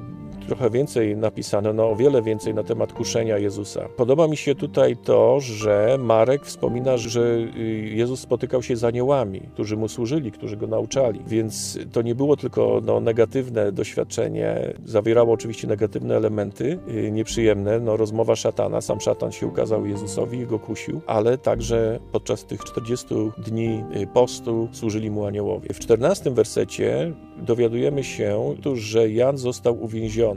trochę 0.47 0.69
więcej 0.69 1.17
napisane, 1.17 1.73
no 1.73 1.89
o 1.89 1.95
wiele 1.95 2.21
więcej 2.21 2.53
na 2.53 2.63
temat 2.63 2.93
kuszenia 2.93 3.37
Jezusa. 3.37 3.89
Podoba 3.97 4.27
mi 4.27 4.37
się 4.37 4.55
tutaj 4.55 4.97
to, 4.97 5.39
że 5.39 5.97
Marek 5.99 6.45
wspomina, 6.45 6.97
że 6.97 7.21
y, 7.57 7.59
Jezus 7.93 8.19
spotykał 8.19 8.63
się 8.63 8.75
z 8.75 8.83
aniołami, 8.83 9.41
którzy 9.53 9.77
mu 9.77 9.87
służyli, 9.87 10.31
którzy 10.31 10.57
go 10.57 10.67
nauczali, 10.67 11.19
więc 11.27 11.79
to 11.91 12.01
nie 12.01 12.15
było 12.15 12.37
tylko 12.37 12.81
no, 12.85 12.99
negatywne 12.99 13.71
doświadczenie, 13.71 14.73
zawierało 14.85 15.33
oczywiście 15.33 15.67
negatywne 15.67 16.15
elementy, 16.15 16.79
y, 16.89 17.11
nieprzyjemne, 17.11 17.79
no 17.79 17.97
rozmowa 17.97 18.35
szatana, 18.35 18.81
sam 18.81 19.01
szatan 19.01 19.31
się 19.31 19.47
ukazał 19.47 19.85
Jezusowi 19.85 20.39
i 20.39 20.45
go 20.45 20.59
kusił, 20.59 21.01
ale 21.07 21.37
także 21.37 21.99
podczas 22.11 22.45
tych 22.45 22.63
40 22.63 23.07
dni 23.37 23.83
y, 23.95 24.07
postu 24.13 24.67
służyli 24.71 25.11
mu 25.11 25.25
aniołowie. 25.25 25.73
W 25.73 25.79
14 25.79 26.31
wersecie 26.31 27.13
dowiadujemy 27.37 28.03
się, 28.03 28.55
że 28.73 29.09
Jan 29.09 29.37
został 29.37 29.83
uwięziony 29.83 30.36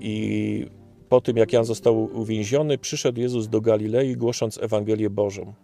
i 0.00 0.66
po 1.08 1.20
tym, 1.20 1.36
jak 1.36 1.52
Jan 1.52 1.64
został 1.64 2.04
uwięziony, 2.04 2.78
przyszedł 2.78 3.20
Jezus 3.20 3.48
do 3.48 3.60
Galilei, 3.60 4.16
głosząc 4.16 4.58
Ewangelię 4.62 5.10
Bożą 5.10 5.54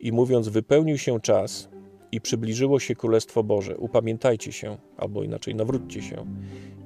i 0.00 0.12
mówiąc: 0.12 0.48
Wypełnił 0.48 0.98
się 0.98 1.20
czas 1.20 1.68
i 2.12 2.20
przybliżyło 2.20 2.80
się 2.80 2.94
Królestwo 2.94 3.42
Boże. 3.42 3.76
Upamiętajcie 3.76 4.52
się, 4.52 4.76
albo 4.96 5.22
inaczej, 5.22 5.54
nawróćcie 5.54 6.02
się 6.02 6.26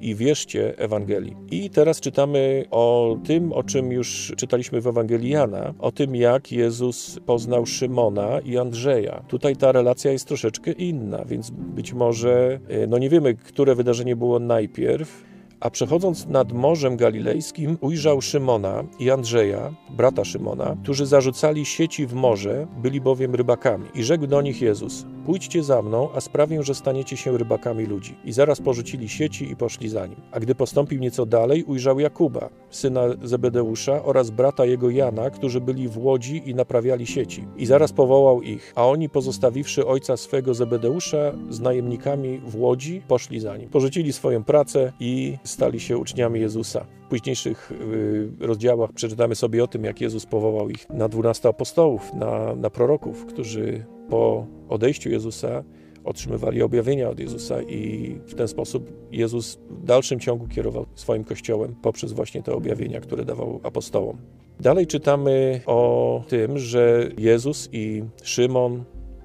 i 0.00 0.14
wierzcie 0.14 0.78
Ewangelii. 0.78 1.36
I 1.50 1.70
teraz 1.70 2.00
czytamy 2.00 2.64
o 2.70 3.16
tym, 3.24 3.52
o 3.52 3.62
czym 3.62 3.92
już 3.92 4.32
czytaliśmy 4.36 4.80
w 4.80 4.86
Ewangelii 4.86 5.30
Jana, 5.30 5.74
o 5.78 5.92
tym, 5.92 6.16
jak 6.16 6.52
Jezus 6.52 7.18
poznał 7.26 7.66
Szymona 7.66 8.40
i 8.40 8.58
Andrzeja. 8.58 9.24
Tutaj 9.28 9.56
ta 9.56 9.72
relacja 9.72 10.12
jest 10.12 10.28
troszeczkę 10.28 10.72
inna, 10.72 11.24
więc 11.24 11.50
być 11.50 11.92
może, 11.92 12.60
e, 12.68 12.86
no 12.86 12.98
nie 12.98 13.10
wiemy, 13.10 13.34
które 13.34 13.74
wydarzenie 13.74 14.16
było 14.16 14.38
najpierw, 14.38 15.24
a 15.60 15.70
przechodząc 15.70 16.26
nad 16.26 16.52
Morzem 16.52 16.96
Galilejskim, 16.96 17.78
ujrzał 17.80 18.20
Szymona 18.20 18.84
i 18.98 19.10
Andrzeja, 19.10 19.74
brata 19.90 20.24
Szymona, 20.24 20.76
którzy 20.82 21.06
zarzucali 21.06 21.64
sieci 21.64 22.06
w 22.06 22.14
morze, 22.14 22.66
byli 22.82 23.00
bowiem 23.00 23.34
rybakami. 23.34 23.88
I 23.94 24.04
rzekł 24.04 24.26
do 24.26 24.42
nich 24.42 24.62
Jezus: 24.62 25.06
Pójdźcie 25.26 25.62
za 25.62 25.82
mną, 25.82 26.08
a 26.14 26.20
sprawię, 26.20 26.62
że 26.62 26.74
staniecie 26.74 27.16
się 27.16 27.38
rybakami 27.38 27.86
ludzi. 27.86 28.16
I 28.24 28.32
zaraz 28.32 28.60
porzucili 28.60 29.08
sieci 29.08 29.50
i 29.50 29.56
poszli 29.56 29.88
za 29.88 30.06
nim. 30.06 30.20
A 30.32 30.40
gdy 30.40 30.54
postąpił 30.54 31.00
nieco 31.00 31.26
dalej, 31.26 31.64
ujrzał 31.64 32.00
Jakuba, 32.00 32.48
syna 32.70 33.02
Zebedeusza 33.22 34.04
oraz 34.04 34.30
brata 34.30 34.64
jego 34.64 34.90
Jana, 34.90 35.30
którzy 35.30 35.60
byli 35.60 35.88
w 35.88 35.98
łodzi 35.98 36.42
i 36.46 36.54
naprawiali 36.54 37.06
sieci. 37.06 37.44
I 37.56 37.66
zaraz 37.66 37.92
powołał 37.92 38.42
ich, 38.42 38.72
a 38.76 38.86
oni 38.86 39.08
pozostawiwszy 39.08 39.86
ojca 39.86 40.16
swego 40.16 40.54
Zebedeusza 40.54 41.32
z 41.50 41.60
najemnikami 41.60 42.40
w 42.46 42.56
łodzi, 42.56 43.02
poszli 43.08 43.40
za 43.40 43.56
nim. 43.56 43.68
Porzucili 43.70 44.12
swoją 44.12 44.44
pracę 44.44 44.92
i 45.00 45.38
stali 45.44 45.80
się 45.80 45.98
uczniami 45.98 46.40
Jezusa. 46.40 46.86
W 47.06 47.08
późniejszych 47.08 47.72
y, 47.72 48.46
rozdziałach 48.46 48.92
przeczytamy 48.92 49.34
sobie 49.34 49.64
o 49.64 49.66
tym, 49.66 49.84
jak 49.84 50.00
Jezus 50.00 50.26
powołał 50.26 50.70
ich 50.70 50.88
na 50.90 51.08
dwunastu 51.08 51.48
apostołów, 51.48 52.14
na, 52.14 52.54
na 52.54 52.70
proroków, 52.70 53.26
którzy 53.26 53.84
po 54.08 54.46
odejściu 54.68 55.10
Jezusa 55.10 55.64
otrzymywali 56.04 56.62
objawienia 56.62 57.08
od 57.08 57.20
Jezusa 57.20 57.62
i 57.62 58.14
w 58.26 58.34
ten 58.34 58.48
sposób 58.48 58.92
Jezus 59.12 59.58
w 59.70 59.84
dalszym 59.84 60.20
ciągu 60.20 60.48
kierował 60.48 60.86
swoim 60.94 61.24
kościołem 61.24 61.74
poprzez 61.82 62.12
właśnie 62.12 62.42
te 62.42 62.52
objawienia, 62.52 63.00
które 63.00 63.24
dawał 63.24 63.60
apostołom. 63.62 64.18
Dalej 64.60 64.86
czytamy 64.86 65.60
o 65.66 66.22
tym, 66.28 66.58
że 66.58 67.08
Jezus 67.18 67.68
i 67.72 68.04
Szymon, 68.22 68.84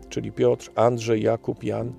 czyli 0.09 0.31
Piotr, 0.31 0.71
Andrzej, 0.75 1.21
Jakub, 1.21 1.63
Jan 1.63 1.93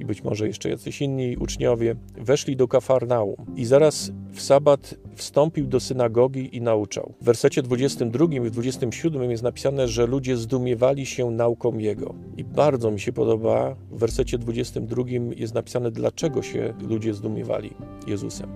i 0.00 0.04
być 0.04 0.24
może 0.24 0.46
jeszcze 0.46 0.68
jacyś 0.68 1.02
inni 1.02 1.36
uczniowie, 1.36 1.96
weszli 2.18 2.56
do 2.56 2.68
Kafarnaum 2.68 3.36
i 3.56 3.64
zaraz 3.64 4.12
w 4.32 4.40
sabat 4.40 4.94
wstąpił 5.14 5.66
do 5.66 5.80
synagogi 5.80 6.56
i 6.56 6.60
nauczał. 6.60 7.14
W 7.20 7.24
wersecie 7.24 7.62
22 7.62 8.24
i 8.46 8.50
27 8.50 9.30
jest 9.30 9.42
napisane, 9.42 9.88
że 9.88 10.06
ludzie 10.06 10.36
zdumiewali 10.36 11.06
się 11.06 11.30
nauką 11.30 11.78
Jego. 11.78 12.14
I 12.36 12.44
bardzo 12.44 12.90
mi 12.90 13.00
się 13.00 13.12
podoba, 13.12 13.76
w 13.90 13.98
wersecie 13.98 14.38
22 14.38 15.02
jest 15.36 15.54
napisane, 15.54 15.90
dlaczego 15.90 16.42
się 16.42 16.74
ludzie 16.88 17.14
zdumiewali 17.14 17.70
Jezusem. 18.06 18.50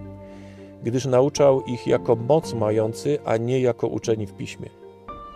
Gdyż 0.84 1.06
nauczał 1.06 1.62
ich 1.62 1.86
jako 1.86 2.16
moc 2.16 2.54
mający, 2.54 3.18
a 3.24 3.36
nie 3.36 3.60
jako 3.60 3.88
uczeni 3.88 4.26
w 4.26 4.34
piśmie. 4.34 4.83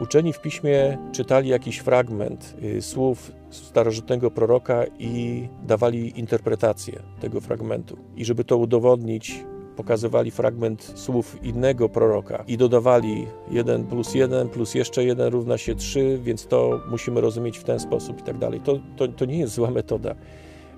Uczeni 0.01 0.33
w 0.33 0.41
piśmie 0.41 0.99
czytali 1.13 1.49
jakiś 1.49 1.79
fragment 1.79 2.57
y, 2.63 2.83
słów 2.83 3.33
starożytnego 3.51 4.31
proroka 4.31 4.85
i 4.99 5.49
dawali 5.67 6.19
interpretację 6.21 7.03
tego 7.21 7.41
fragmentu. 7.41 7.99
I 8.17 8.25
żeby 8.25 8.45
to 8.45 8.57
udowodnić, 8.57 9.45
pokazywali 9.77 10.31
fragment 10.31 10.93
słów 10.95 11.45
innego 11.45 11.89
proroka 11.89 12.45
i 12.47 12.57
dodawali 12.57 13.27
1 13.51 13.85
plus 13.85 14.15
1 14.15 14.49
plus 14.49 14.75
jeszcze 14.75 15.05
1 15.05 15.33
równa 15.33 15.59
się 15.59 15.75
3, 15.75 16.19
więc 16.23 16.47
to 16.47 16.81
musimy 16.91 17.21
rozumieć 17.21 17.59
w 17.59 17.65
ten 17.65 17.81
sposób 17.81 18.21
i 18.21 18.23
tak 18.23 18.39
dalej. 18.39 18.61
To, 18.61 18.79
to, 18.97 19.09
to 19.09 19.25
nie 19.25 19.39
jest 19.39 19.55
zła 19.55 19.71
metoda. 19.71 20.15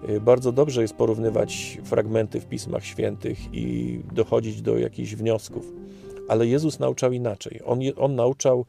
Y, 0.08 0.20
bardzo 0.20 0.52
dobrze 0.52 0.82
jest 0.82 0.94
porównywać 0.94 1.78
fragmenty 1.84 2.40
w 2.40 2.46
Pismach 2.46 2.84
Świętych 2.84 3.38
i 3.54 4.00
dochodzić 4.12 4.62
do 4.62 4.78
jakichś 4.78 5.14
wniosków. 5.14 5.72
Ale 6.28 6.46
Jezus 6.46 6.78
nauczał 6.78 7.12
inaczej. 7.12 7.60
On, 7.64 7.80
on 7.96 8.14
nauczał 8.14 8.66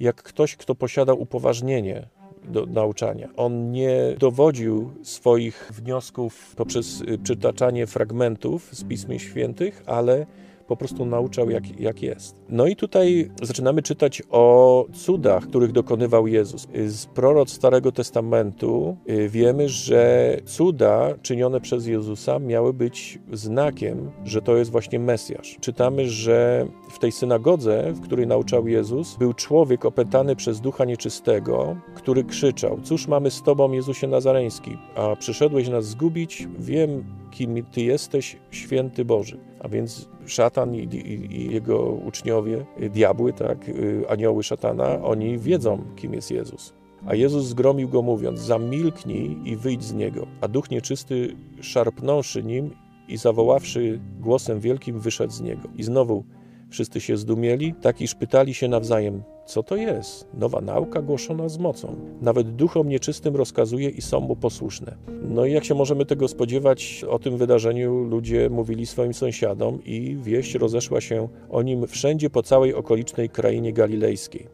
jak 0.00 0.22
ktoś, 0.22 0.56
kto 0.56 0.74
posiada 0.74 1.12
upoważnienie 1.12 2.08
do 2.44 2.66
nauczania. 2.66 3.28
On 3.36 3.72
nie 3.72 3.98
dowodził 4.18 4.90
swoich 5.02 5.70
wniosków 5.74 6.54
poprzez 6.56 7.00
y, 7.00 7.18
przytaczanie 7.18 7.86
fragmentów 7.86 8.68
z 8.72 8.84
Pism 8.84 9.18
Świętych, 9.18 9.82
ale 9.86 10.26
po 10.66 10.76
prostu 10.76 11.06
nauczał, 11.06 11.50
jak, 11.50 11.80
jak 11.80 12.02
jest. 12.02 12.36
No 12.48 12.66
i 12.66 12.76
tutaj 12.76 13.30
zaczynamy 13.42 13.82
czytać 13.82 14.22
o 14.30 14.86
cudach, 14.92 15.48
których 15.48 15.72
dokonywał 15.72 16.26
Jezus. 16.26 16.68
Z 16.86 17.06
proroc 17.06 17.50
Starego 17.50 17.92
Testamentu 17.92 18.96
y, 19.10 19.28
wiemy, 19.28 19.68
że 19.68 20.36
cuda 20.44 21.14
czynione 21.22 21.60
przez 21.60 21.86
Jezusa 21.86 22.38
miały 22.38 22.72
być 22.72 23.18
znakiem, 23.32 24.10
że 24.24 24.42
to 24.42 24.56
jest 24.56 24.70
właśnie 24.70 24.98
Mesjasz. 24.98 25.56
Czytamy, 25.60 26.08
że 26.08 26.66
w 26.90 26.98
tej 26.98 27.12
synagodze, 27.12 27.92
w 27.92 28.00
której 28.00 28.26
nauczał 28.26 28.68
Jezus, 28.68 29.16
był 29.16 29.32
człowiek 29.32 29.84
opętany 29.84 30.36
przez 30.36 30.60
ducha 30.60 30.84
nieczystego, 30.84 31.76
który 31.94 32.24
krzyczał: 32.24 32.78
Cóż 32.82 33.08
mamy 33.08 33.30
z 33.30 33.42
Tobą, 33.42 33.72
Jezusie 33.72 34.06
Nazareński? 34.06 34.78
A 34.96 35.16
przyszedłeś 35.16 35.68
nas 35.68 35.84
zgubić? 35.84 36.48
Wiem, 36.58 37.04
kim 37.30 37.64
Ty 37.72 37.80
jesteś, 37.80 38.36
święty 38.50 39.04
Boży. 39.04 39.38
A 39.60 39.68
więc 39.68 40.08
szatan 40.26 40.74
i, 40.74 40.78
i, 40.78 41.36
i, 41.36 41.52
jego 41.52 41.82
uczniowie, 41.82 42.64
diabły, 42.90 43.32
tak, 43.32 43.68
y, 43.68 44.04
anioły 44.08 44.42
szatana, 44.42 45.02
oni 45.02 45.38
wiedzą, 45.38 45.84
kim 45.96 46.14
jest 46.14 46.30
Jezus. 46.30 46.74
A 47.06 47.14
Jezus 47.14 47.44
zgromił 47.44 47.88
go 47.88 48.02
mówiąc, 48.02 48.40
zamilknij 48.40 49.38
i 49.44 49.56
wyjdź 49.56 49.84
z 49.84 49.94
niego. 49.94 50.26
A 50.40 50.48
duch 50.48 50.70
nieczysty, 50.70 51.36
szarpnąwszy 51.60 52.42
nim 52.42 52.70
i 53.08 53.16
zawoławszy 53.16 54.00
głosem 54.20 54.60
wielkim, 54.60 55.00
wyszedł 55.00 55.32
z 55.32 55.40
niego. 55.40 55.68
I 55.76 55.82
znowu 55.82 56.24
wszyscy 56.70 57.00
się 57.00 57.16
zdumieli, 57.16 57.74
tak 57.80 58.00
iż 58.00 58.14
pytali 58.14 58.54
się 58.54 58.68
nawzajem, 58.68 59.22
co 59.46 59.62
to 59.62 59.76
jest? 59.76 60.28
Nowa 60.34 60.60
nauka 60.60 61.02
głoszona 61.02 61.48
z 61.48 61.58
mocą. 61.58 61.96
Nawet 62.20 62.56
duchom 62.56 62.88
nieczystym 62.88 63.36
rozkazuje 63.36 63.88
i 63.88 64.02
są 64.02 64.20
mu 64.20 64.36
posłuszne. 64.36 64.96
No 65.28 65.46
i 65.46 65.52
jak 65.52 65.64
się 65.64 65.74
możemy 65.74 66.06
tego 66.06 66.28
spodziewać, 66.28 67.04
o 67.08 67.18
tym 67.18 67.36
wydarzeniu 67.36 68.04
ludzie 68.04 68.50
mówili 68.50 68.86
swoim 68.86 69.14
sąsiadom 69.14 69.84
i 69.84 70.16
wieść 70.22 70.54
rozeszła 70.54 71.00
się 71.00 71.28
o 71.50 71.62
nim 71.62 71.86
wszędzie 71.86 72.30
po 72.30 72.42
całej 72.42 72.74
okolicznej 72.74 73.28
krainie 73.28 73.72
galilejskiej. 73.72 74.46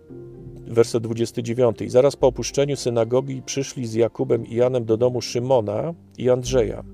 Werset 0.67 1.03
29. 1.03 1.79
Zaraz 1.87 2.17
po 2.17 2.27
opuszczeniu 2.27 2.77
synagogi 2.77 3.43
przyszli 3.43 3.87
z 3.87 3.95
Jakubem 3.95 4.47
i 4.47 4.55
Janem 4.55 4.85
do 4.85 4.97
domu 4.97 5.21
Szymona 5.21 5.95
i 6.19 6.31
Andrzeja. 6.31 6.85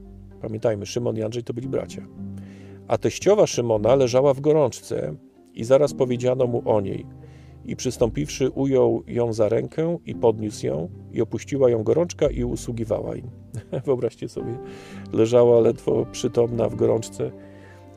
Pamiętajmy, 0.42 0.86
Szymon 0.86 1.16
i 1.16 1.22
Andrzej 1.22 1.44
to 1.44 1.54
byli 1.54 1.68
bracia. 1.68 2.06
A 2.88 2.98
teściowa 2.98 3.46
Szymona 3.46 3.94
leżała 3.94 4.34
w 4.34 4.40
gorączce 4.40 5.14
i 5.54 5.64
zaraz 5.64 5.94
powiedziano 5.94 6.46
mu 6.46 6.62
o 6.64 6.80
niej– 6.80 7.06
i 7.66 7.76
przystąpiwszy 7.76 8.50
ujął 8.50 9.02
ją 9.06 9.32
za 9.32 9.48
rękę 9.48 9.98
i 10.06 10.14
podniósł 10.14 10.66
ją 10.66 10.88
i 11.12 11.22
opuściła 11.22 11.70
ją 11.70 11.82
gorączka 11.82 12.28
i 12.30 12.44
usługiwała 12.44 13.16
im. 13.16 13.30
Wyobraźcie 13.86 14.28
sobie, 14.28 14.58
leżała 15.12 15.60
ledwo 15.60 16.06
przytomna 16.12 16.68
w 16.68 16.74
gorączce 16.74 17.32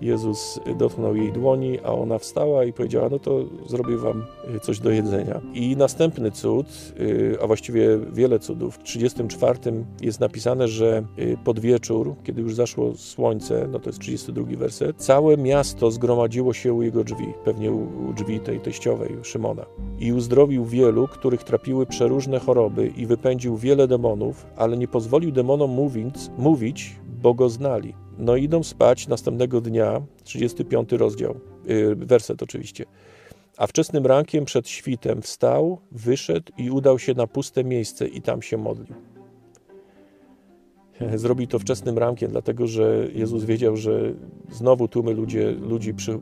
Jezus 0.01 0.59
dotknął 0.77 1.15
jej 1.15 1.31
dłoni, 1.31 1.79
a 1.79 1.93
ona 1.93 2.17
wstała 2.17 2.63
i 2.63 2.73
powiedziała: 2.73 3.09
No 3.09 3.19
to 3.19 3.39
zrobię 3.67 3.97
wam 3.97 4.25
y, 4.55 4.59
coś 4.59 4.79
do 4.79 4.89
jedzenia. 4.89 5.41
I 5.53 5.77
następny 5.77 6.31
cud, 6.31 6.67
y, 6.99 7.37
a 7.41 7.47
właściwie 7.47 7.99
wiele 8.13 8.39
cudów. 8.39 8.75
W 8.75 8.83
34 8.83 9.59
jest 10.01 10.19
napisane, 10.19 10.67
że 10.67 11.03
y, 11.19 11.37
pod 11.43 11.59
wieczór, 11.59 12.15
kiedy 12.23 12.41
już 12.41 12.55
zaszło 12.55 12.95
słońce, 12.95 13.67
no 13.71 13.79
to 13.79 13.89
jest 13.89 13.99
32 13.99 14.57
werset, 14.57 14.95
całe 14.97 15.37
miasto 15.37 15.91
zgromadziło 15.91 16.53
się 16.53 16.73
u 16.73 16.81
jego 16.81 17.03
drzwi, 17.03 17.33
pewnie 17.45 17.71
u 17.71 18.13
drzwi 18.13 18.39
tej 18.39 18.59
teściowej, 18.59 19.17
Szymona. 19.23 19.65
I 19.99 20.13
uzdrowił 20.13 20.65
wielu, 20.65 21.07
których 21.07 21.43
trapiły 21.43 21.85
przeróżne 21.85 22.39
choroby 22.39 22.87
i 22.97 23.05
wypędził 23.05 23.57
wiele 23.57 23.87
demonów, 23.87 24.45
ale 24.55 24.77
nie 24.77 24.87
pozwolił 24.87 25.31
demonom 25.31 25.71
mówić, 25.71 26.15
mówić 26.37 26.95
bo 27.21 27.33
go 27.33 27.49
znali. 27.49 27.93
No 28.17 28.35
idą 28.35 28.63
spać 28.63 29.07
następnego 29.07 29.61
dnia, 29.61 30.01
35 30.23 30.91
rozdział, 30.91 31.39
yy, 31.65 31.95
werset 31.95 32.43
oczywiście. 32.43 32.85
A 33.57 33.67
wczesnym 33.67 34.05
rankiem 34.05 34.45
przed 34.45 34.67
świtem 34.67 35.21
wstał, 35.21 35.77
wyszedł 35.91 36.51
i 36.57 36.71
udał 36.71 36.99
się 36.99 37.13
na 37.13 37.27
puste 37.27 37.63
miejsce 37.63 38.07
i 38.07 38.21
tam 38.21 38.41
się 38.41 38.57
modlił. 38.57 38.95
Zrobił 41.15 41.47
to 41.47 41.59
wczesnym 41.59 41.97
rankiem, 41.97 42.31
dlatego 42.31 42.67
że 42.67 43.07
Jezus 43.13 43.43
wiedział, 43.43 43.75
że 43.75 44.13
znowu 44.51 44.87
tłumy 44.87 45.13
ludzie, 45.13 45.51
ludzi 45.51 45.93
przy, 45.93 46.19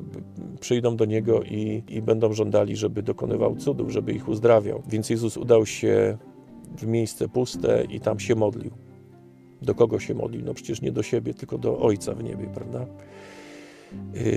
przyjdą 0.59 0.95
do 0.95 1.05
Niego 1.05 1.43
i, 1.43 1.83
i 1.87 2.01
będą 2.01 2.33
żądali, 2.33 2.75
żeby 2.75 3.03
dokonywał 3.03 3.55
cudów, 3.55 3.91
żeby 3.91 4.13
ich 4.13 4.27
uzdrawiał. 4.27 4.83
Więc 4.89 5.09
Jezus 5.09 5.37
udał 5.37 5.65
się 5.65 6.17
w 6.77 6.87
miejsce 6.87 7.29
puste 7.29 7.83
i 7.89 7.99
tam 7.99 8.19
się 8.19 8.35
modlił. 8.35 8.86
Do 9.61 9.75
kogo 9.75 9.99
się 9.99 10.13
modlił? 10.13 10.45
No 10.45 10.53
przecież 10.53 10.81
nie 10.81 10.91
do 10.91 11.03
siebie, 11.03 11.33
tylko 11.33 11.57
do 11.57 11.79
Ojca 11.79 12.13
w 12.13 12.23
niebie, 12.23 12.49
prawda? 12.53 12.85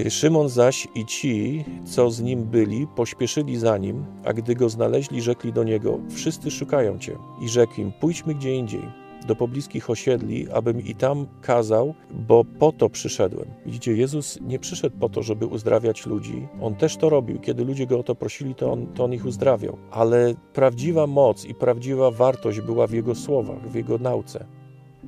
Y, 0.06 0.10
Szymon 0.10 0.48
zaś 0.48 0.88
i 0.94 1.06
ci, 1.06 1.64
co 1.84 2.10
z 2.10 2.20
nim 2.20 2.44
byli, 2.44 2.86
pośpieszyli 2.96 3.56
za 3.56 3.78
nim, 3.78 4.04
a 4.24 4.32
gdy 4.32 4.54
go 4.54 4.68
znaleźli, 4.68 5.22
rzekli 5.22 5.52
do 5.52 5.64
niego: 5.64 5.98
Wszyscy 6.10 6.50
szukają 6.50 6.98
cię. 6.98 7.16
I 7.42 7.48
rzekł 7.48 7.80
im: 7.80 7.92
Pójdźmy 8.00 8.34
gdzie 8.34 8.54
indziej, 8.54 8.82
do 9.26 9.36
pobliskich 9.36 9.90
osiedli, 9.90 10.50
abym 10.50 10.80
i 10.80 10.94
tam 10.94 11.26
kazał, 11.42 11.94
bo 12.10 12.44
po 12.44 12.72
to 12.72 12.88
przyszedłem. 12.88 13.48
Widzicie, 13.66 13.96
Jezus 13.96 14.38
nie 14.40 14.58
przyszedł 14.58 14.96
po 15.00 15.08
to, 15.08 15.22
żeby 15.22 15.46
uzdrawiać 15.46 16.06
ludzi. 16.06 16.48
On 16.60 16.74
też 16.74 16.96
to 16.96 17.08
robił. 17.08 17.40
Kiedy 17.40 17.64
ludzie 17.64 17.86
go 17.86 17.98
o 17.98 18.02
to 18.02 18.14
prosili, 18.14 18.54
to 18.54 18.72
on, 18.72 18.86
to 18.86 19.04
on 19.04 19.12
ich 19.12 19.26
uzdrawiał. 19.26 19.76
Ale 19.90 20.34
prawdziwa 20.52 21.06
moc 21.06 21.44
i 21.44 21.54
prawdziwa 21.54 22.10
wartość 22.10 22.60
była 22.60 22.86
w 22.86 22.92
jego 22.92 23.14
słowach, 23.14 23.70
w 23.70 23.74
jego 23.74 23.98
nauce. 23.98 24.59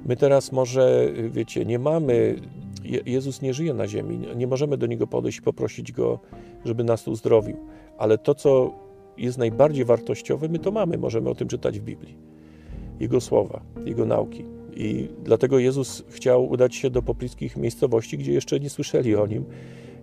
My 0.07 0.17
teraz 0.17 0.53
może, 0.53 1.13
wiecie, 1.31 1.65
nie 1.65 1.79
mamy 1.79 2.37
Jezus 2.85 3.43
nie 3.43 3.55
żyje 3.55 3.75
na 3.75 3.89
ziemi, 3.89 4.19
nie 4.37 4.47
możemy 4.47 4.77
do 4.77 4.87
Niego 4.87 5.07
podejść 5.07 5.39
i 5.39 5.43
poprosić 5.43 5.93
Go, 5.93 6.19
żeby 6.65 6.85
nas 6.85 7.09
uzdrowił. 7.09 7.57
Ale 7.99 8.19
to, 8.19 8.35
co 8.35 8.75
jest 9.17 9.39
najbardziej 9.39 9.85
wartościowe, 9.85 10.49
my 10.49 10.59
to 10.59 10.71
mamy, 10.71 10.99
możemy 10.99 11.31
o 11.31 11.35
tym 11.35 11.49
czytać 11.49 11.81
w 11.81 11.83
Biblii. 11.83 12.17
Jego 13.01 13.21
słowa, 13.21 13.61
Jego 13.85 14.07
nauki. 14.07 14.45
I 14.75 15.09
dlatego 15.25 15.59
Jezus 15.59 16.05
chciał 16.09 16.49
udać 16.49 16.75
się 16.75 16.91
do 16.91 17.03
pobliskich 17.03 17.57
miejscowości, 17.57 18.19
gdzie 18.19 18.33
jeszcze 18.33 18.61
nie 18.61 18.71
słyszeli 18.71 19.17
o 19.17 19.27
Nim 19.27 19.45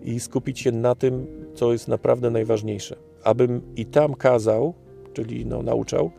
i 0.04 0.20
skupić 0.20 0.60
się 0.60 0.72
na 0.72 0.96
tym, 0.96 1.28
co 1.56 1.72
jest 1.72 1.88
naprawdę 1.88 2.30
najważniejsze. 2.30 2.96
Abym 3.24 3.62
i 3.76 3.86
tam 3.86 4.14
kazał, 4.14 4.74
czyli 5.14 5.46
no, 5.46 5.64
nauczał, 5.64 6.12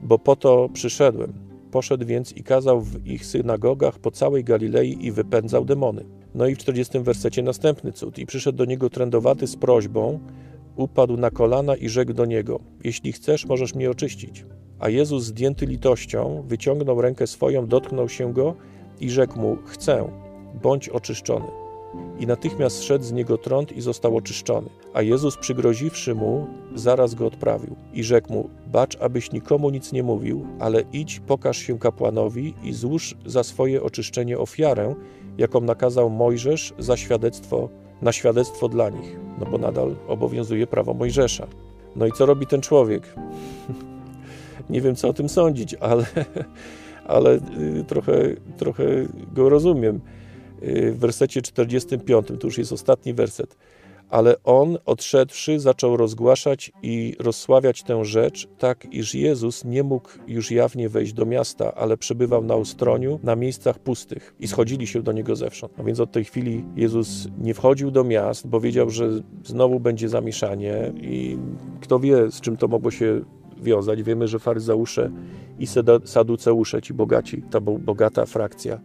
bo 0.00 0.18
po 0.18 0.36
to 0.36 0.68
przyszedłem, 0.72 1.32
Poszedł 1.70 2.06
więc 2.06 2.32
i 2.32 2.42
kazał 2.42 2.80
w 2.80 3.06
ich 3.06 3.26
synagogach 3.26 3.98
po 3.98 4.10
całej 4.10 4.44
Galilei 4.44 5.06
i 5.06 5.12
wypędzał 5.12 5.64
demony. 5.64 6.04
No 6.34 6.46
i 6.46 6.54
w 6.54 6.58
40 6.58 6.98
wersecie 6.98 7.42
następny 7.42 7.92
cud. 7.92 8.18
I 8.18 8.26
przyszedł 8.26 8.58
do 8.58 8.64
niego 8.64 8.90
trędowaty 8.90 9.46
z 9.46 9.56
prośbą, 9.56 10.18
upadł 10.76 11.16
na 11.16 11.30
kolana 11.30 11.76
i 11.76 11.88
rzekł 11.88 12.12
do 12.12 12.24
niego: 12.24 12.60
Jeśli 12.84 13.12
chcesz, 13.12 13.46
możesz 13.46 13.74
mnie 13.74 13.90
oczyścić. 13.90 14.44
A 14.78 14.88
Jezus, 14.88 15.24
zdjęty 15.24 15.66
litością, 15.66 16.44
wyciągnął 16.48 17.00
rękę 17.00 17.26
swoją, 17.26 17.66
dotknął 17.66 18.08
się 18.08 18.32
go 18.32 18.54
i 19.00 19.10
rzekł 19.10 19.38
mu: 19.38 19.56
Chcę, 19.66 20.10
bądź 20.62 20.88
oczyszczony 20.88 21.46
i 22.18 22.26
natychmiast 22.26 22.82
szedł 22.82 23.04
z 23.04 23.12
niego 23.12 23.38
trąd 23.38 23.72
i 23.72 23.80
został 23.80 24.16
oczyszczony. 24.16 24.68
A 24.96 25.02
Jezus, 25.02 25.36
przygroziwszy 25.36 26.14
mu, 26.14 26.46
zaraz 26.74 27.14
go 27.14 27.26
odprawił 27.26 27.76
i 27.92 28.04
rzekł 28.04 28.32
mu: 28.32 28.50
Bacz, 28.66 28.96
abyś 29.00 29.32
nikomu 29.32 29.70
nic 29.70 29.92
nie 29.92 30.02
mówił, 30.02 30.46
ale 30.60 30.82
idź, 30.92 31.20
pokaż 31.20 31.58
się 31.58 31.78
kapłanowi 31.78 32.54
i 32.62 32.72
złóż 32.72 33.14
za 33.26 33.42
swoje 33.42 33.82
oczyszczenie 33.82 34.38
ofiarę, 34.38 34.94
jaką 35.38 35.60
nakazał 35.60 36.10
Mojżesz 36.10 36.74
za 36.78 36.96
świadectwo, 36.96 37.68
na 38.02 38.12
świadectwo 38.12 38.68
dla 38.68 38.90
nich, 38.90 39.16
no 39.38 39.46
bo 39.46 39.58
nadal 39.58 39.96
obowiązuje 40.08 40.66
prawo 40.66 40.94
Mojżesza. 40.94 41.46
No 41.96 42.06
i 42.06 42.12
co 42.12 42.26
robi 42.26 42.46
ten 42.46 42.60
człowiek? 42.60 43.14
nie 44.70 44.80
wiem, 44.80 44.96
co 44.96 45.08
o 45.08 45.12
tym 45.12 45.28
sądzić, 45.28 45.74
ale, 45.74 46.06
ale 47.16 47.34
y, 47.34 47.84
trochę, 47.86 48.12
trochę 48.56 48.84
go 49.32 49.48
rozumiem 49.48 50.00
w 50.62 50.96
wersecie 50.98 51.42
45, 51.42 52.26
to 52.26 52.46
już 52.46 52.58
jest 52.58 52.72
ostatni 52.72 53.14
werset. 53.14 53.56
Ale 54.10 54.42
on, 54.44 54.78
odszedłszy, 54.86 55.60
zaczął 55.60 55.96
rozgłaszać 55.96 56.72
i 56.82 57.16
rozsławiać 57.18 57.82
tę 57.82 58.04
rzecz, 58.04 58.48
tak 58.58 58.86
iż 58.92 59.14
Jezus 59.14 59.64
nie 59.64 59.82
mógł 59.82 60.08
już 60.26 60.50
jawnie 60.50 60.88
wejść 60.88 61.12
do 61.12 61.26
miasta, 61.26 61.74
ale 61.74 61.96
przebywał 61.96 62.44
na 62.44 62.56
ustroniu, 62.56 63.20
na 63.22 63.36
miejscach 63.36 63.78
pustych 63.78 64.34
i 64.40 64.48
schodzili 64.48 64.86
się 64.86 65.02
do 65.02 65.12
niego 65.12 65.36
zewsząd. 65.36 65.72
A 65.78 65.82
więc 65.82 66.00
od 66.00 66.12
tej 66.12 66.24
chwili 66.24 66.64
Jezus 66.76 67.28
nie 67.38 67.54
wchodził 67.54 67.90
do 67.90 68.04
miast, 68.04 68.46
bo 68.46 68.60
wiedział, 68.60 68.90
że 68.90 69.10
znowu 69.44 69.80
będzie 69.80 70.08
zamieszanie 70.08 70.92
i 71.00 71.38
kto 71.80 71.98
wie, 71.98 72.30
z 72.30 72.40
czym 72.40 72.56
to 72.56 72.68
mogło 72.68 72.90
się 72.90 73.20
wiązać. 73.62 74.02
Wiemy, 74.02 74.28
że 74.28 74.38
faryzeusze 74.38 75.10
i 75.58 75.66
saduceusze, 76.04 76.82
ci 76.82 76.94
bogaci, 76.94 77.42
ta 77.50 77.60
bogata 77.60 78.26
frakcja, 78.26 78.80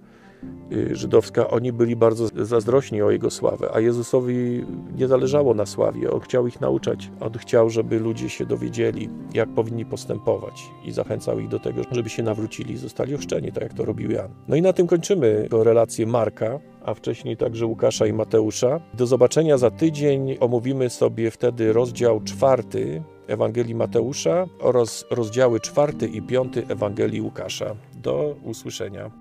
żydowska, 0.92 1.50
oni 1.50 1.74
byli 1.74 1.96
bardzo 1.96 2.28
zazdrośni 2.46 3.02
o 3.02 3.12
jego 3.12 3.30
sławę, 3.30 3.70
a 3.74 3.80
Jezusowi 3.80 4.66
nie 4.98 5.08
zależało 5.08 5.54
na 5.54 5.66
sławie. 5.66 6.12
On 6.12 6.20
chciał 6.20 6.48
ich 6.48 6.62
nauczać. 6.62 7.12
On 7.20 7.32
chciał, 7.34 7.70
żeby 7.70 8.00
ludzie 8.00 8.30
się 8.30 8.46
dowiedzieli, 8.46 9.10
jak 9.34 9.50
powinni 9.50 9.86
postępować 9.86 10.64
i 10.86 10.92
zachęcał 10.92 11.40
ich 11.40 11.48
do 11.48 11.60
tego, 11.60 11.82
żeby 11.92 12.10
się 12.10 12.24
nawrócili 12.24 12.74
i 12.74 12.78
zostali 12.78 13.16
ochrzczeni, 13.16 13.52
tak 13.52 13.64
jak 13.64 13.74
to 13.74 13.86
robił 13.86 14.12
Jan. 14.12 14.30
No 14.48 14.56
i 14.56 14.62
na 14.62 14.74
tym 14.74 14.88
kończymy 14.88 15.48
relację 15.52 16.06
Marka, 16.06 16.60
a 16.86 16.94
wcześniej 16.94 17.38
także 17.38 17.66
Łukasza 17.66 18.06
i 18.06 18.14
Mateusza. 18.14 18.80
Do 18.94 19.08
zobaczenia 19.08 19.58
za 19.58 19.72
tydzień. 19.72 20.38
Omówimy 20.40 20.90
sobie 20.90 21.32
wtedy 21.32 21.74
rozdział 21.74 22.22
czwarty 22.22 23.04
Ewangelii 23.28 23.76
Mateusza 23.76 24.46
oraz 24.60 25.06
rozdziały 25.12 25.60
czwarty 25.60 26.08
i 26.08 26.22
piąty 26.22 26.68
Ewangelii 26.68 27.22
Łukasza. 27.22 27.76
Do 27.96 28.36
usłyszenia. 28.44 29.12